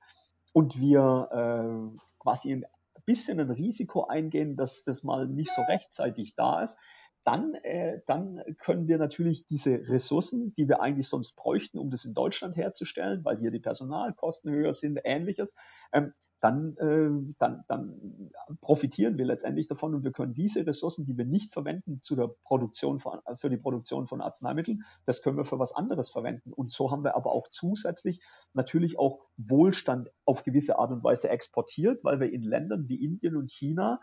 und 0.53 0.79
wir 0.79 1.29
äh, 1.31 1.99
quasi 2.17 2.51
in 2.51 2.65
bisschen 3.07 3.39
ein 3.39 3.49
Risiko 3.49 4.05
eingehen, 4.05 4.55
dass 4.55 4.83
das 4.83 5.03
mal 5.03 5.27
nicht 5.27 5.51
so 5.51 5.63
rechtzeitig 5.63 6.35
da 6.35 6.61
ist, 6.61 6.77
dann, 7.23 7.55
äh, 7.55 8.01
dann 8.05 8.41
können 8.57 8.87
wir 8.87 8.97
natürlich 8.97 9.47
diese 9.47 9.89
Ressourcen, 9.89 10.53
die 10.53 10.69
wir 10.69 10.81
eigentlich 10.81 11.09
sonst 11.09 11.35
bräuchten, 11.35 11.79
um 11.79 11.89
das 11.89 12.05
in 12.05 12.13
Deutschland 12.13 12.55
herzustellen, 12.55 13.25
weil 13.25 13.37
hier 13.37 13.51
die 13.51 13.59
Personalkosten 13.59 14.51
höher 14.51 14.73
sind, 14.73 14.99
ähnliches, 15.03 15.55
ähm, 15.91 16.13
dann, 16.39 16.77
äh, 16.77 17.33
dann, 17.39 17.63
dann 17.67 18.31
profitieren 18.61 19.17
wir 19.17 19.25
letztendlich 19.25 19.67
davon 19.67 19.95
und 19.95 20.03
wir 20.03 20.11
können 20.11 20.33
diese 20.33 20.65
Ressourcen, 20.65 21.05
die 21.05 21.17
wir 21.17 21.25
nicht 21.25 21.53
verwenden 21.53 22.01
zu 22.01 22.15
der 22.15 22.29
Produktion 22.43 22.99
von, 22.99 23.19
für 23.35 23.49
die 23.49 23.57
Produktion 23.57 24.05
von 24.05 24.21
Arzneimitteln, 24.21 24.83
das 25.05 25.21
können 25.21 25.37
wir 25.37 25.45
für 25.45 25.59
was 25.59 25.73
anderes 25.73 26.09
verwenden. 26.09 26.53
Und 26.53 26.69
so 26.69 26.91
haben 26.91 27.03
wir 27.03 27.15
aber 27.15 27.31
auch 27.31 27.47
zusätzlich 27.47 28.21
natürlich 28.53 28.99
auch 28.99 29.19
Wohlstand 29.37 30.09
auf 30.25 30.43
gewisse 30.43 30.77
Art 30.77 30.91
und 30.91 31.03
Weise 31.03 31.29
exportiert, 31.29 32.03
weil 32.03 32.19
wir 32.19 32.31
in 32.31 32.43
Ländern 32.43 32.87
wie 32.87 33.03
Indien 33.03 33.35
und 33.35 33.49
China 33.49 33.99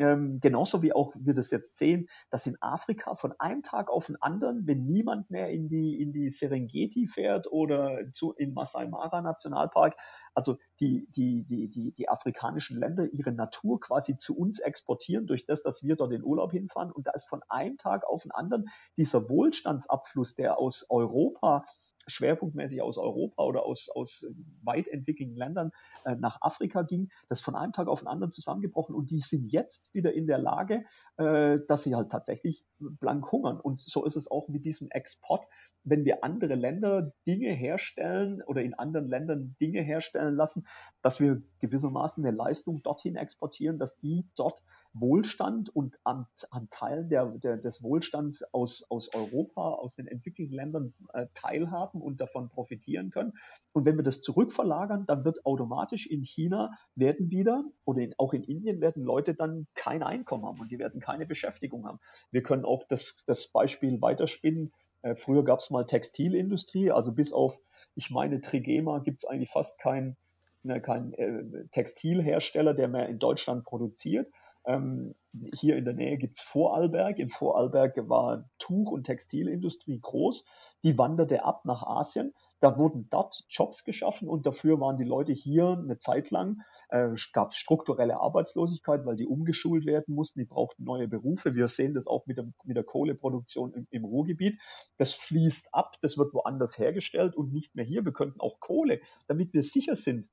ähm, 0.00 0.40
genauso 0.40 0.82
wie 0.82 0.94
auch 0.94 1.12
wir 1.14 1.34
das 1.34 1.50
jetzt 1.50 1.76
sehen, 1.76 2.08
dass 2.30 2.46
in 2.46 2.56
Afrika 2.62 3.14
von 3.14 3.34
einem 3.38 3.62
Tag 3.62 3.90
auf 3.90 4.06
den 4.06 4.16
anderen, 4.16 4.66
wenn 4.66 4.86
niemand 4.86 5.30
mehr 5.30 5.50
in 5.50 5.68
die, 5.68 6.00
in 6.00 6.12
die 6.12 6.30
Serengeti 6.30 7.06
fährt 7.06 7.52
oder 7.52 8.10
zu, 8.10 8.32
in 8.32 8.54
Masai 8.54 8.88
Mara 8.88 9.20
Nationalpark, 9.20 9.94
also 10.34 10.58
die, 10.80 11.08
die, 11.10 11.44
die, 11.44 11.68
die, 11.68 11.92
die 11.92 12.08
afrikanischen 12.08 12.78
Länder 12.78 13.06
ihre 13.12 13.32
Natur 13.32 13.80
quasi 13.80 14.16
zu 14.16 14.36
uns 14.36 14.60
exportieren 14.60 15.26
durch 15.26 15.46
das, 15.46 15.62
dass 15.62 15.82
wir 15.82 15.96
dort 15.96 16.12
in 16.12 16.24
Urlaub 16.24 16.52
hinfahren. 16.52 16.92
Und 16.92 17.06
da 17.06 17.12
ist 17.12 17.28
von 17.28 17.42
einem 17.48 17.76
Tag 17.76 18.04
auf 18.06 18.22
den 18.22 18.32
anderen 18.32 18.68
dieser 18.96 19.28
Wohlstandsabfluss, 19.28 20.34
der 20.34 20.58
aus 20.58 20.86
Europa 20.88 21.64
schwerpunktmäßig 22.06 22.82
aus 22.82 22.98
Europa 22.98 23.42
oder 23.44 23.64
aus, 23.64 23.88
aus 23.94 24.26
weit 24.62 24.88
entwickelten 24.88 25.36
Ländern 25.36 25.70
äh, 26.04 26.16
nach 26.16 26.38
Afrika 26.40 26.82
ging, 26.82 27.10
das 27.28 27.40
von 27.40 27.54
einem 27.54 27.72
Tag 27.72 27.88
auf 27.88 28.00
den 28.00 28.08
anderen 28.08 28.30
zusammengebrochen 28.30 28.94
und 28.94 29.10
die 29.10 29.20
sind 29.20 29.50
jetzt 29.52 29.92
wieder 29.94 30.12
in 30.12 30.26
der 30.26 30.38
Lage, 30.38 30.84
äh, 31.16 31.58
dass 31.68 31.82
sie 31.82 31.94
halt 31.94 32.10
tatsächlich 32.10 32.64
blank 32.78 33.30
hungern. 33.30 33.60
Und 33.60 33.78
so 33.78 34.04
ist 34.04 34.16
es 34.16 34.30
auch 34.30 34.48
mit 34.48 34.64
diesem 34.64 34.90
Export. 34.90 35.46
Wenn 35.84 36.04
wir 36.04 36.24
andere 36.24 36.54
Länder 36.54 37.12
Dinge 37.26 37.52
herstellen 37.52 38.42
oder 38.42 38.62
in 38.62 38.74
anderen 38.74 39.06
Ländern 39.06 39.56
Dinge 39.60 39.82
herstellen 39.82 40.19
lassen, 40.28 40.66
dass 41.02 41.20
wir 41.20 41.42
gewissermaßen 41.60 42.24
eine 42.24 42.36
Leistung 42.36 42.82
dorthin 42.82 43.16
exportieren, 43.16 43.78
dass 43.78 43.96
die 43.98 44.26
dort 44.36 44.62
Wohlstand 44.92 45.74
und 45.74 45.98
an, 46.04 46.26
an 46.50 46.68
Teilen 46.70 47.08
der, 47.08 47.26
der, 47.38 47.56
des 47.56 47.82
Wohlstands 47.82 48.42
aus, 48.52 48.84
aus 48.88 49.14
Europa, 49.14 49.62
aus 49.62 49.94
den 49.94 50.06
entwickelten 50.06 50.54
Ländern 50.54 50.94
äh, 51.12 51.26
teilhaben 51.32 52.02
und 52.02 52.20
davon 52.20 52.48
profitieren 52.48 53.10
können. 53.10 53.32
Und 53.72 53.84
wenn 53.84 53.96
wir 53.96 54.02
das 54.02 54.20
zurückverlagern, 54.20 55.06
dann 55.06 55.24
wird 55.24 55.46
automatisch 55.46 56.06
in 56.06 56.22
China 56.22 56.72
werden 56.96 57.30
wieder 57.30 57.64
oder 57.84 58.00
in, 58.00 58.14
auch 58.18 58.32
in 58.32 58.42
Indien 58.42 58.80
werden 58.80 59.04
Leute 59.04 59.34
dann 59.34 59.66
kein 59.74 60.02
Einkommen 60.02 60.44
haben 60.44 60.60
und 60.60 60.72
die 60.72 60.78
werden 60.78 61.00
keine 61.00 61.26
Beschäftigung 61.26 61.86
haben. 61.86 62.00
Wir 62.30 62.42
können 62.42 62.64
auch 62.64 62.84
das, 62.88 63.24
das 63.26 63.48
Beispiel 63.48 64.00
weiterspinnen. 64.02 64.72
Äh, 65.02 65.14
früher 65.14 65.44
gab 65.44 65.60
es 65.60 65.70
mal 65.70 65.86
Textilindustrie, 65.86 66.90
also 66.90 67.12
bis 67.12 67.32
auf, 67.32 67.60
ich 67.94 68.10
meine, 68.10 68.40
Trigema 68.40 68.98
gibt 68.98 69.18
es 69.18 69.24
eigentlich 69.24 69.50
fast 69.50 69.80
keinen 69.80 70.16
ne, 70.62 70.80
kein 70.80 71.12
äh, 71.14 71.66
Textilhersteller, 71.70 72.74
der 72.74 72.88
mehr 72.88 73.08
in 73.08 73.18
Deutschland 73.18 73.64
produziert. 73.64 74.32
Ähm, 74.66 75.14
hier 75.54 75.76
in 75.76 75.84
der 75.84 75.94
Nähe 75.94 76.18
gibt 76.18 76.36
es 76.36 76.42
Vorarlberg. 76.42 77.18
In 77.18 77.28
Vorarlberg 77.28 77.96
war 78.08 78.48
Tuch- 78.58 78.90
und 78.90 79.04
Textilindustrie 79.04 80.00
groß. 80.00 80.44
Die 80.82 80.98
wanderte 80.98 81.44
ab 81.44 81.64
nach 81.64 81.82
Asien. 81.82 82.34
Da 82.60 82.78
wurden 82.78 83.08
dort 83.10 83.44
Jobs 83.48 83.84
geschaffen 83.84 84.28
und 84.28 84.46
dafür 84.46 84.80
waren 84.80 84.98
die 84.98 85.04
Leute 85.04 85.32
hier 85.32 85.78
eine 85.82 85.98
Zeit 85.98 86.30
lang, 86.30 86.60
äh, 86.90 87.08
gab 87.32 87.50
es 87.50 87.56
strukturelle 87.56 88.20
Arbeitslosigkeit, 88.20 89.06
weil 89.06 89.16
die 89.16 89.26
umgeschult 89.26 89.86
werden 89.86 90.14
mussten, 90.14 90.40
die 90.40 90.44
brauchten 90.44 90.84
neue 90.84 91.08
Berufe. 91.08 91.54
Wir 91.54 91.68
sehen 91.68 91.94
das 91.94 92.06
auch 92.06 92.26
mit, 92.26 92.36
dem, 92.36 92.52
mit 92.64 92.76
der 92.76 92.84
Kohleproduktion 92.84 93.72
im, 93.72 93.86
im 93.90 94.04
Ruhrgebiet. 94.04 94.60
Das 94.98 95.12
fließt 95.12 95.72
ab, 95.72 95.96
das 96.02 96.18
wird 96.18 96.34
woanders 96.34 96.78
hergestellt 96.78 97.34
und 97.34 97.52
nicht 97.52 97.74
mehr 97.74 97.84
hier. 97.84 98.04
Wir 98.04 98.12
könnten 98.12 98.40
auch 98.40 98.60
Kohle, 98.60 99.00
damit 99.26 99.54
wir 99.54 99.62
sicher 99.62 99.96
sind, 99.96 100.28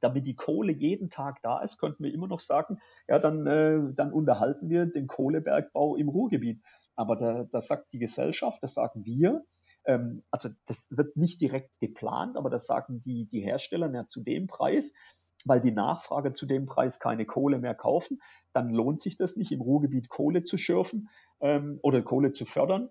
damit 0.00 0.26
die 0.26 0.34
Kohle 0.34 0.72
jeden 0.72 1.10
Tag 1.10 1.40
da 1.42 1.60
ist, 1.60 1.78
könnten 1.78 2.02
wir 2.02 2.12
immer 2.12 2.26
noch 2.26 2.40
sagen, 2.40 2.78
ja, 3.08 3.18
dann, 3.18 3.46
äh, 3.46 3.94
dann 3.94 4.12
unterhalten 4.12 4.68
wir 4.68 4.86
den 4.86 5.06
Kohlebergbau 5.06 5.96
im 5.96 6.08
Ruhrgebiet. 6.08 6.60
Aber 6.96 7.16
da, 7.16 7.44
da 7.44 7.60
sagt 7.60 7.92
die 7.92 7.98
Gesellschaft, 7.98 8.62
das 8.62 8.74
sagen 8.74 9.04
wir, 9.04 9.44
ähm, 9.84 10.22
also 10.30 10.48
das 10.66 10.86
wird 10.90 11.16
nicht 11.16 11.40
direkt 11.40 11.80
geplant, 11.80 12.36
aber 12.36 12.50
das 12.50 12.66
sagen 12.66 13.00
die, 13.00 13.26
die 13.26 13.40
Hersteller 13.40 13.92
ja, 13.92 14.06
zu 14.06 14.20
dem 14.22 14.46
Preis, 14.46 14.92
weil 15.44 15.60
die 15.60 15.72
Nachfrage 15.72 16.32
zu 16.32 16.46
dem 16.46 16.66
Preis 16.66 17.00
keine 17.00 17.26
Kohle 17.26 17.58
mehr 17.58 17.74
kaufen, 17.74 18.20
dann 18.52 18.70
lohnt 18.70 19.00
sich 19.00 19.16
das 19.16 19.36
nicht, 19.36 19.52
im 19.52 19.60
Ruhrgebiet 19.60 20.08
Kohle 20.08 20.42
zu 20.42 20.56
schürfen 20.56 21.08
ähm, 21.40 21.78
oder 21.82 22.02
Kohle 22.02 22.30
zu 22.30 22.44
fördern. 22.44 22.90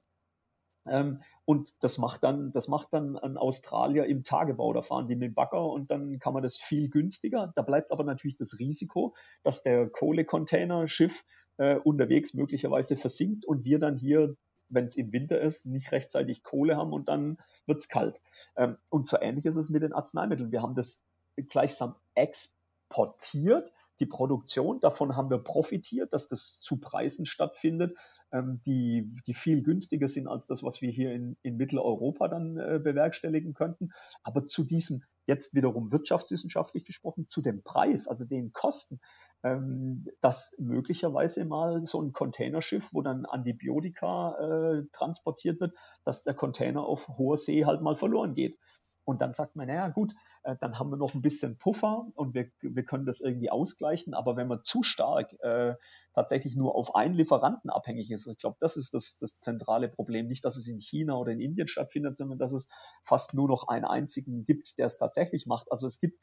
Ähm, 0.88 1.22
und 1.46 1.74
das 1.82 1.98
macht 1.98 2.24
dann, 2.24 2.52
das 2.52 2.68
macht 2.68 2.92
dann 2.92 3.18
ein 3.18 3.38
Australier 3.38 4.06
im 4.06 4.24
Tagebau. 4.24 4.74
Da 4.74 4.82
fahren 4.82 5.08
die 5.08 5.16
mit 5.16 5.30
dem 5.30 5.34
Bagger 5.34 5.66
und 5.66 5.92
dann 5.92 6.20
kann 6.20 6.34
man 6.34 6.44
das 6.44 6.58
viel 6.58 6.90
günstiger. 6.90 7.52
Da 7.56 7.62
bleibt 7.62 7.92
aber 7.92 8.04
natürlich 8.04 8.36
das 8.36 8.58
Risiko, 8.60 9.16
dass 9.44 9.64
der 9.64 9.90
Kohlecontainerschiff 9.90 11.24
äh, 11.58 11.76
unterwegs 11.76 12.34
möglicherweise 12.34 12.96
versinkt 12.96 13.46
und 13.46 13.64
wir 13.66 13.80
dann 13.80 13.98
hier 13.98 14.36
wenn 14.72 14.86
es 14.86 14.96
im 14.96 15.12
Winter 15.12 15.40
ist, 15.40 15.66
nicht 15.66 15.92
rechtzeitig 15.92 16.44
Kohle 16.44 16.78
haben 16.78 16.94
und 16.94 17.10
dann 17.10 17.38
wird 17.66 17.80
es 17.80 17.88
kalt. 17.88 18.22
Ähm, 18.56 18.78
und 18.90 19.06
so 19.08 19.18
ähnlich 19.20 19.46
ist 19.46 19.58
es 19.58 19.70
mit 19.70 19.84
den 19.84 19.94
Arzneimitteln. 19.94 20.52
Wir 20.52 20.62
haben 20.62 20.76
das 20.76 21.02
gleichsam 21.50 21.96
exportiert, 22.16 23.72
die 24.02 24.08
Produktion. 24.08 24.80
Davon 24.82 25.16
haben 25.16 25.30
wir 25.30 25.38
profitiert, 25.38 26.12
dass 26.12 26.28
das 26.28 26.60
zu 26.60 26.80
Preisen 26.80 27.26
stattfindet, 27.26 27.98
ähm, 28.34 28.60
die, 28.66 29.16
die 29.28 29.34
viel 29.34 29.64
günstiger 29.64 30.08
sind 30.08 30.28
als 30.28 30.48
das, 30.48 30.64
was 30.64 30.82
wir 30.82 30.90
hier 30.90 31.14
in, 31.14 31.38
in 31.44 31.56
Mitteleuropa 31.56 32.28
dann 32.28 32.58
äh, 32.58 32.80
bewerkstelligen 32.84 33.54
könnten. 33.54 33.92
Aber 34.24 34.46
zu 34.46 34.64
diesem, 34.64 35.04
jetzt 35.28 35.54
wiederum 35.54 35.92
wirtschaftswissenschaftlich 35.92 36.84
gesprochen, 36.84 37.28
zu 37.28 37.42
dem 37.42 37.64
Preis, 37.64 38.08
also 38.08 38.26
den 38.26 38.52
Kosten, 38.52 39.00
ähm, 39.44 40.08
dass 40.20 40.56
möglicherweise 40.60 41.46
mal 41.46 41.82
so 41.84 42.02
ein 42.02 42.12
Containerschiff, 42.12 42.90
wo 42.94 43.02
dann 43.02 43.26
Antibiotika 43.26 44.36
äh, 44.40 44.84
transportiert 44.92 45.60
wird, 45.60 45.76
dass 46.04 46.24
der 46.24 46.34
Container 46.34 46.84
auf 46.84 47.08
hoher 47.08 47.38
See 47.38 47.66
halt 47.66 47.82
mal 47.82 47.96
verloren 47.96 48.34
geht. 48.34 48.58
Und 49.04 49.22
dann 49.22 49.34
sagt 49.34 49.56
man, 49.56 49.68
naja 49.68 49.88
gut, 49.90 50.14
äh, 50.44 50.56
dann 50.60 50.78
haben 50.78 50.92
wir 50.92 50.98
noch 50.98 51.14
ein 51.14 51.22
bisschen 51.22 51.58
Puffer 51.58 52.08
und 52.14 52.34
wir, 52.34 52.52
wir 52.62 52.86
können 52.86 53.06
das 53.06 53.20
irgendwie 53.20 53.50
ausgleichen. 53.50 54.14
Aber 54.14 54.36
wenn 54.36 54.48
man 54.48 54.64
zu 54.64 54.84
stark 54.84 55.34
äh, 55.42 55.76
tatsächlich 56.14 56.56
nur 56.56 56.76
auf 56.76 56.96
einen 56.96 57.16
Lieferanten 57.16 57.70
abhängig 57.70 58.12
ist, 58.12 58.28
ich 58.28 58.38
glaube, 58.38 58.58
das 58.60 58.78
ist 58.78 58.94
das, 58.94 59.18
das 59.18 59.40
zentrale 59.40 59.90
Problem. 59.90 60.28
Nicht, 60.28 60.46
dass 60.46 60.58
es 60.58 60.68
in 60.68 60.80
China 60.80 61.16
oder 61.16 61.32
in 61.32 61.40
Indien 61.40 61.68
stattfindet, 61.68 62.18
sondern 62.18 62.38
dass 62.38 62.54
es 62.54 62.68
fast 63.04 63.34
nur 63.34 63.48
noch 63.48 63.68
einen 63.68 63.86
einzigen 63.86 64.46
gibt, 64.46 64.78
der 64.78 64.86
es 64.86 64.98
tatsächlich 64.98 65.46
macht. 65.48 65.72
Also 65.72 65.88
es 65.88 66.00
gibt 66.00 66.20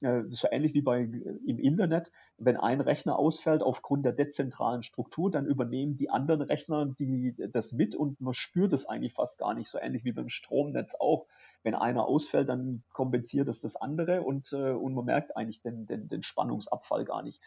so 0.00 0.48
ähnlich 0.50 0.74
wie 0.74 0.82
bei, 0.82 1.02
äh, 1.02 1.38
im 1.46 1.58
Internet, 1.58 2.12
wenn 2.36 2.56
ein 2.56 2.80
Rechner 2.80 3.18
ausfällt 3.18 3.62
aufgrund 3.62 4.04
der 4.04 4.12
dezentralen 4.12 4.82
Struktur, 4.82 5.30
dann 5.30 5.46
übernehmen 5.46 5.96
die 5.96 6.10
anderen 6.10 6.42
Rechner 6.42 6.86
die, 6.86 7.34
das 7.50 7.72
mit 7.72 7.94
und 7.94 8.20
man 8.20 8.34
spürt 8.34 8.72
es 8.72 8.86
eigentlich 8.86 9.14
fast 9.14 9.38
gar 9.38 9.54
nicht, 9.54 9.68
so 9.68 9.78
ähnlich 9.78 10.04
wie 10.04 10.12
beim 10.12 10.28
Stromnetz 10.28 10.94
auch. 10.98 11.26
Wenn 11.62 11.74
einer 11.74 12.06
ausfällt, 12.06 12.48
dann 12.48 12.82
kompensiert 12.92 13.48
es 13.48 13.60
das 13.60 13.76
andere 13.76 14.22
und, 14.22 14.52
äh, 14.52 14.72
und 14.72 14.94
man 14.94 15.06
merkt 15.06 15.36
eigentlich 15.36 15.62
den, 15.62 15.86
den, 15.86 16.08
den 16.08 16.22
Spannungsabfall 16.22 17.04
gar 17.04 17.22
nicht. 17.22 17.40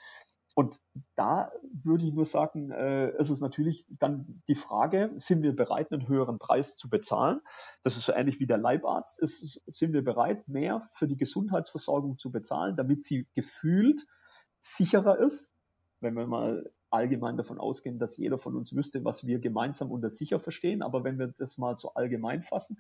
Und 0.56 0.80
da 1.16 1.52
würde 1.84 2.06
ich 2.06 2.14
nur 2.14 2.26
sagen, 2.26 2.72
äh, 2.72 3.16
ist 3.18 3.30
es 3.30 3.40
natürlich 3.40 3.86
dann 4.00 4.42
die 4.48 4.56
Frage, 4.56 5.12
sind 5.16 5.42
wir 5.42 5.56
bereit, 5.56 5.92
einen 5.92 6.08
höheren 6.08 6.40
Preis 6.40 6.76
zu 6.76 6.90
bezahlen? 6.90 7.40
Das 7.84 7.98
ist 7.98 8.06
so 8.06 8.14
ähnlich 8.14 8.40
wie 8.40 8.48
der 8.48 8.58
Leibarzt. 8.58 9.20
Ist, 9.20 9.62
sind 9.68 9.94
wir 9.94 10.04
bereit, 10.04 10.48
mehr 10.48 10.80
für 10.80 11.08
die 11.08 11.18
Gesundheitsversorgung 11.18 12.18
zu 12.18 12.32
bezahlen, 12.32 12.76
damit 12.76 13.04
sie 13.04 13.28
gefühlt 13.36 14.06
sicherer 14.60 15.20
ist? 15.20 15.52
Wenn 16.02 16.16
wir 16.16 16.28
mal 16.28 16.70
allgemein 16.90 17.38
davon 17.38 17.60
ausgehen, 17.60 18.00
dass 18.00 18.18
jeder 18.18 18.38
von 18.38 18.56
uns 18.56 18.76
wüsste, 18.76 19.06
was 19.06 19.26
wir 19.26 19.40
gemeinsam 19.40 19.92
unter 19.92 20.10
sicher 20.10 20.40
verstehen. 20.40 20.82
Aber 20.82 21.04
wenn 21.04 21.20
wir 21.20 21.28
das 21.28 21.58
mal 21.58 21.76
so 21.76 21.94
allgemein 21.94 22.42
fassen, 22.42 22.80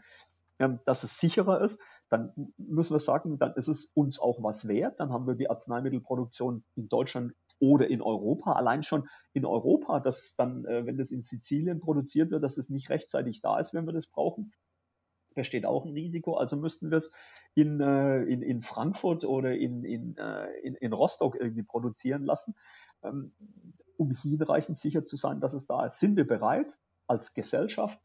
dass 0.85 1.03
es 1.03 1.19
sicherer 1.19 1.61
ist, 1.61 1.79
dann 2.09 2.53
müssen 2.57 2.93
wir 2.93 2.99
sagen, 2.99 3.37
dann 3.39 3.53
ist 3.53 3.69
es 3.69 3.91
uns 3.93 4.19
auch 4.19 4.43
was 4.43 4.67
wert. 4.67 4.99
Dann 4.99 5.13
haben 5.13 5.27
wir 5.27 5.35
die 5.35 5.49
Arzneimittelproduktion 5.49 6.63
in 6.75 6.89
Deutschland 6.89 7.33
oder 7.59 7.89
in 7.89 8.01
Europa. 8.01 8.53
Allein 8.53 8.83
schon 8.83 9.07
in 9.33 9.45
Europa, 9.45 9.99
dass 9.99 10.35
dann, 10.35 10.65
äh, 10.65 10.85
wenn 10.85 10.97
das 10.97 11.11
in 11.11 11.21
Sizilien 11.21 11.79
produziert 11.79 12.31
wird, 12.31 12.43
dass 12.43 12.57
es 12.57 12.69
nicht 12.69 12.89
rechtzeitig 12.89 13.41
da 13.41 13.59
ist, 13.59 13.73
wenn 13.73 13.85
wir 13.85 13.93
das 13.93 14.07
brauchen 14.07 14.51
besteht 15.39 15.65
auch 15.65 15.85
ein 15.85 15.93
Risiko. 15.93 16.35
Also 16.35 16.57
müssten 16.57 16.91
wir 16.91 16.97
es 16.97 17.11
in, 17.53 17.79
äh, 17.79 18.23
in, 18.23 18.41
in 18.41 18.59
Frankfurt 18.59 19.23
oder 19.23 19.55
in, 19.55 19.85
in, 19.85 20.17
äh, 20.17 20.51
in, 20.63 20.75
in 20.75 20.91
Rostock 20.91 21.35
irgendwie 21.39 21.63
produzieren 21.63 22.23
lassen, 22.23 22.55
ähm, 23.03 23.31
um 23.97 24.11
hinreichend 24.11 24.77
sicher 24.77 25.05
zu 25.05 25.15
sein, 25.15 25.39
dass 25.39 25.53
es 25.53 25.65
da 25.65 25.85
ist. 25.85 25.99
Sind 25.99 26.17
wir 26.17 26.27
bereit, 26.27 26.77
als 27.07 27.33
Gesellschaft 27.33 27.99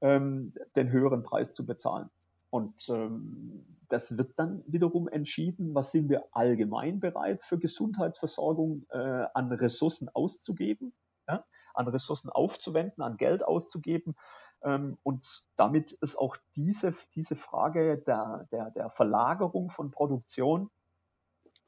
ähm, 0.00 0.54
den 0.74 0.90
höheren 0.90 1.22
Preis 1.22 1.52
zu 1.52 1.64
bezahlen? 1.64 2.10
Und 2.50 2.88
ähm, 2.88 3.64
das 3.88 4.16
wird 4.18 4.38
dann 4.38 4.62
wiederum 4.66 5.08
entschieden, 5.08 5.74
was 5.74 5.92
sind 5.92 6.08
wir 6.08 6.24
allgemein 6.32 7.00
bereit 7.00 7.42
für 7.42 7.58
Gesundheitsversorgung 7.58 8.86
äh, 8.90 8.98
an 9.34 9.52
Ressourcen 9.52 10.08
auszugeben, 10.08 10.92
ja, 11.28 11.44
an 11.74 11.88
Ressourcen 11.88 12.28
aufzuwenden, 12.28 13.02
an 13.02 13.16
Geld 13.16 13.44
auszugeben. 13.44 14.16
Ähm, 14.62 14.98
und 15.02 15.46
damit 15.56 15.92
ist 15.92 16.16
auch 16.16 16.36
diese, 16.56 16.94
diese 17.14 17.36
Frage 17.36 17.98
der, 17.98 18.46
der, 18.50 18.70
der 18.70 18.90
Verlagerung 18.90 19.70
von 19.70 19.90
Produktion 19.90 20.70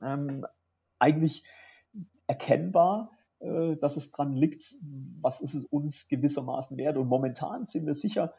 ähm, 0.01 0.45
eigentlich 0.99 1.45
erkennbar, 2.27 3.11
äh, 3.39 3.77
dass 3.77 3.97
es 3.97 4.11
dran 4.11 4.33
liegt, 4.33 4.77
was 5.21 5.41
ist 5.41 5.55
es 5.55 5.65
uns 5.65 6.09
gewissermaßen 6.09 6.77
wert. 6.77 6.97
Und 6.97 7.09
momentan 7.09 7.65
sind 7.65 7.87
wir 7.87 7.95
sicher 7.95 8.35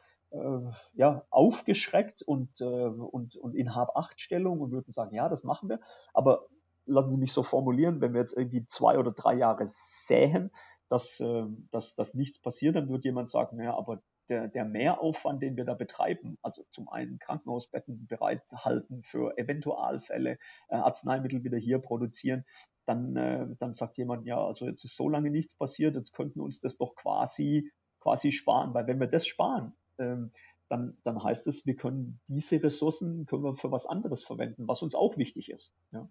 ja, 0.96 1.26
aufgeschreckt 1.30 2.22
und, 2.22 2.60
äh, 2.62 2.64
und, 2.64 3.36
und 3.36 3.56
in 3.56 3.76
Hab-Acht-Stellung 3.76 4.62
und 4.62 4.72
würden 4.72 4.92
sagen, 4.92 5.16
ja, 5.16 5.30
das 5.30 5.44
machen 5.44 5.70
wir. 5.70 5.80
Aber 6.14 6.48
lassen 6.86 7.12
Sie 7.12 7.18
mich 7.18 7.34
so 7.34 7.44
formulieren, 7.44 8.02
wenn 8.02 8.14
wir 8.14 8.22
jetzt 8.22 8.36
irgendwie 8.36 8.66
zwei 8.68 8.98
oder 8.98 9.12
drei 9.12 9.36
Jahre 9.36 9.64
sähen, 9.66 10.52
dass, 10.90 11.20
äh, 11.20 11.46
dass, 11.72 11.96
dass 11.96 12.14
nichts 12.14 12.40
passiert, 12.40 12.76
dann 12.76 12.90
wird 12.90 13.06
jemand 13.06 13.30
sagen, 13.30 13.62
ja, 13.62 13.76
aber 13.76 14.02
der, 14.30 14.48
der 14.48 14.66
Mehraufwand, 14.66 15.42
den 15.42 15.58
wir 15.58 15.66
da 15.66 15.74
betreiben, 15.74 16.38
also 16.42 16.64
zum 16.72 16.88
einen 16.90 17.20
Krankenhausbetten 17.20 18.08
bereithalten 18.08 19.02
für 19.02 19.38
Eventualfälle, 19.38 20.38
äh, 20.70 20.76
Arzneimittel 20.76 21.44
wieder 21.44 21.58
hier 21.58 21.80
produzieren, 21.80 22.46
dann, 22.86 23.16
äh, 23.16 23.48
dann 23.60 23.74
sagt 23.74 23.98
jemand, 23.98 24.26
ja, 24.26 24.44
also 24.44 24.66
jetzt 24.66 24.84
ist 24.84 24.96
so 24.96 25.10
lange 25.10 25.30
nichts 25.30 25.56
passiert, 25.56 25.96
jetzt 25.96 26.14
könnten 26.14 26.42
uns 26.42 26.60
das 26.62 26.78
doch 26.78 26.96
quasi, 26.96 27.72
quasi 28.00 28.32
sparen, 28.32 28.74
weil 28.74 28.88
wenn 28.88 29.00
wir 29.00 29.08
das 29.08 29.28
sparen, 29.28 29.76
ähm, 30.00 30.32
dann, 30.70 30.98
dann 31.04 31.24
heißt 31.24 31.48
es, 31.48 31.66
wir 31.66 31.76
können 31.76 32.20
diese 32.28 32.62
Ressourcen 32.64 33.26
können 33.26 33.44
wir 33.44 33.56
für 33.56 33.72
was 33.72 33.86
anderes 33.86 34.24
verwenden, 34.24 34.68
was 34.68 34.82
uns 34.82 34.96
auch 34.96 35.18
wichtig 35.18 35.52
ist. 35.52 35.74
Ja. 35.92 36.10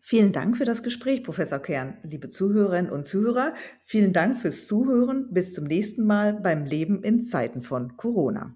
Vielen 0.00 0.32
Dank 0.32 0.56
für 0.56 0.64
das 0.64 0.82
Gespräch, 0.82 1.24
Professor 1.24 1.58
Kern. 1.58 1.98
Liebe 2.02 2.28
Zuhörerinnen 2.28 2.90
und 2.90 3.06
Zuhörer, 3.06 3.54
vielen 3.84 4.12
Dank 4.12 4.38
fürs 4.38 4.66
Zuhören. 4.66 5.32
Bis 5.32 5.52
zum 5.54 5.64
nächsten 5.64 6.06
Mal 6.06 6.34
beim 6.34 6.64
Leben 6.64 7.02
in 7.02 7.22
Zeiten 7.22 7.62
von 7.62 7.96
Corona. 7.96 8.54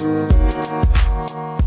Musik 0.00 1.59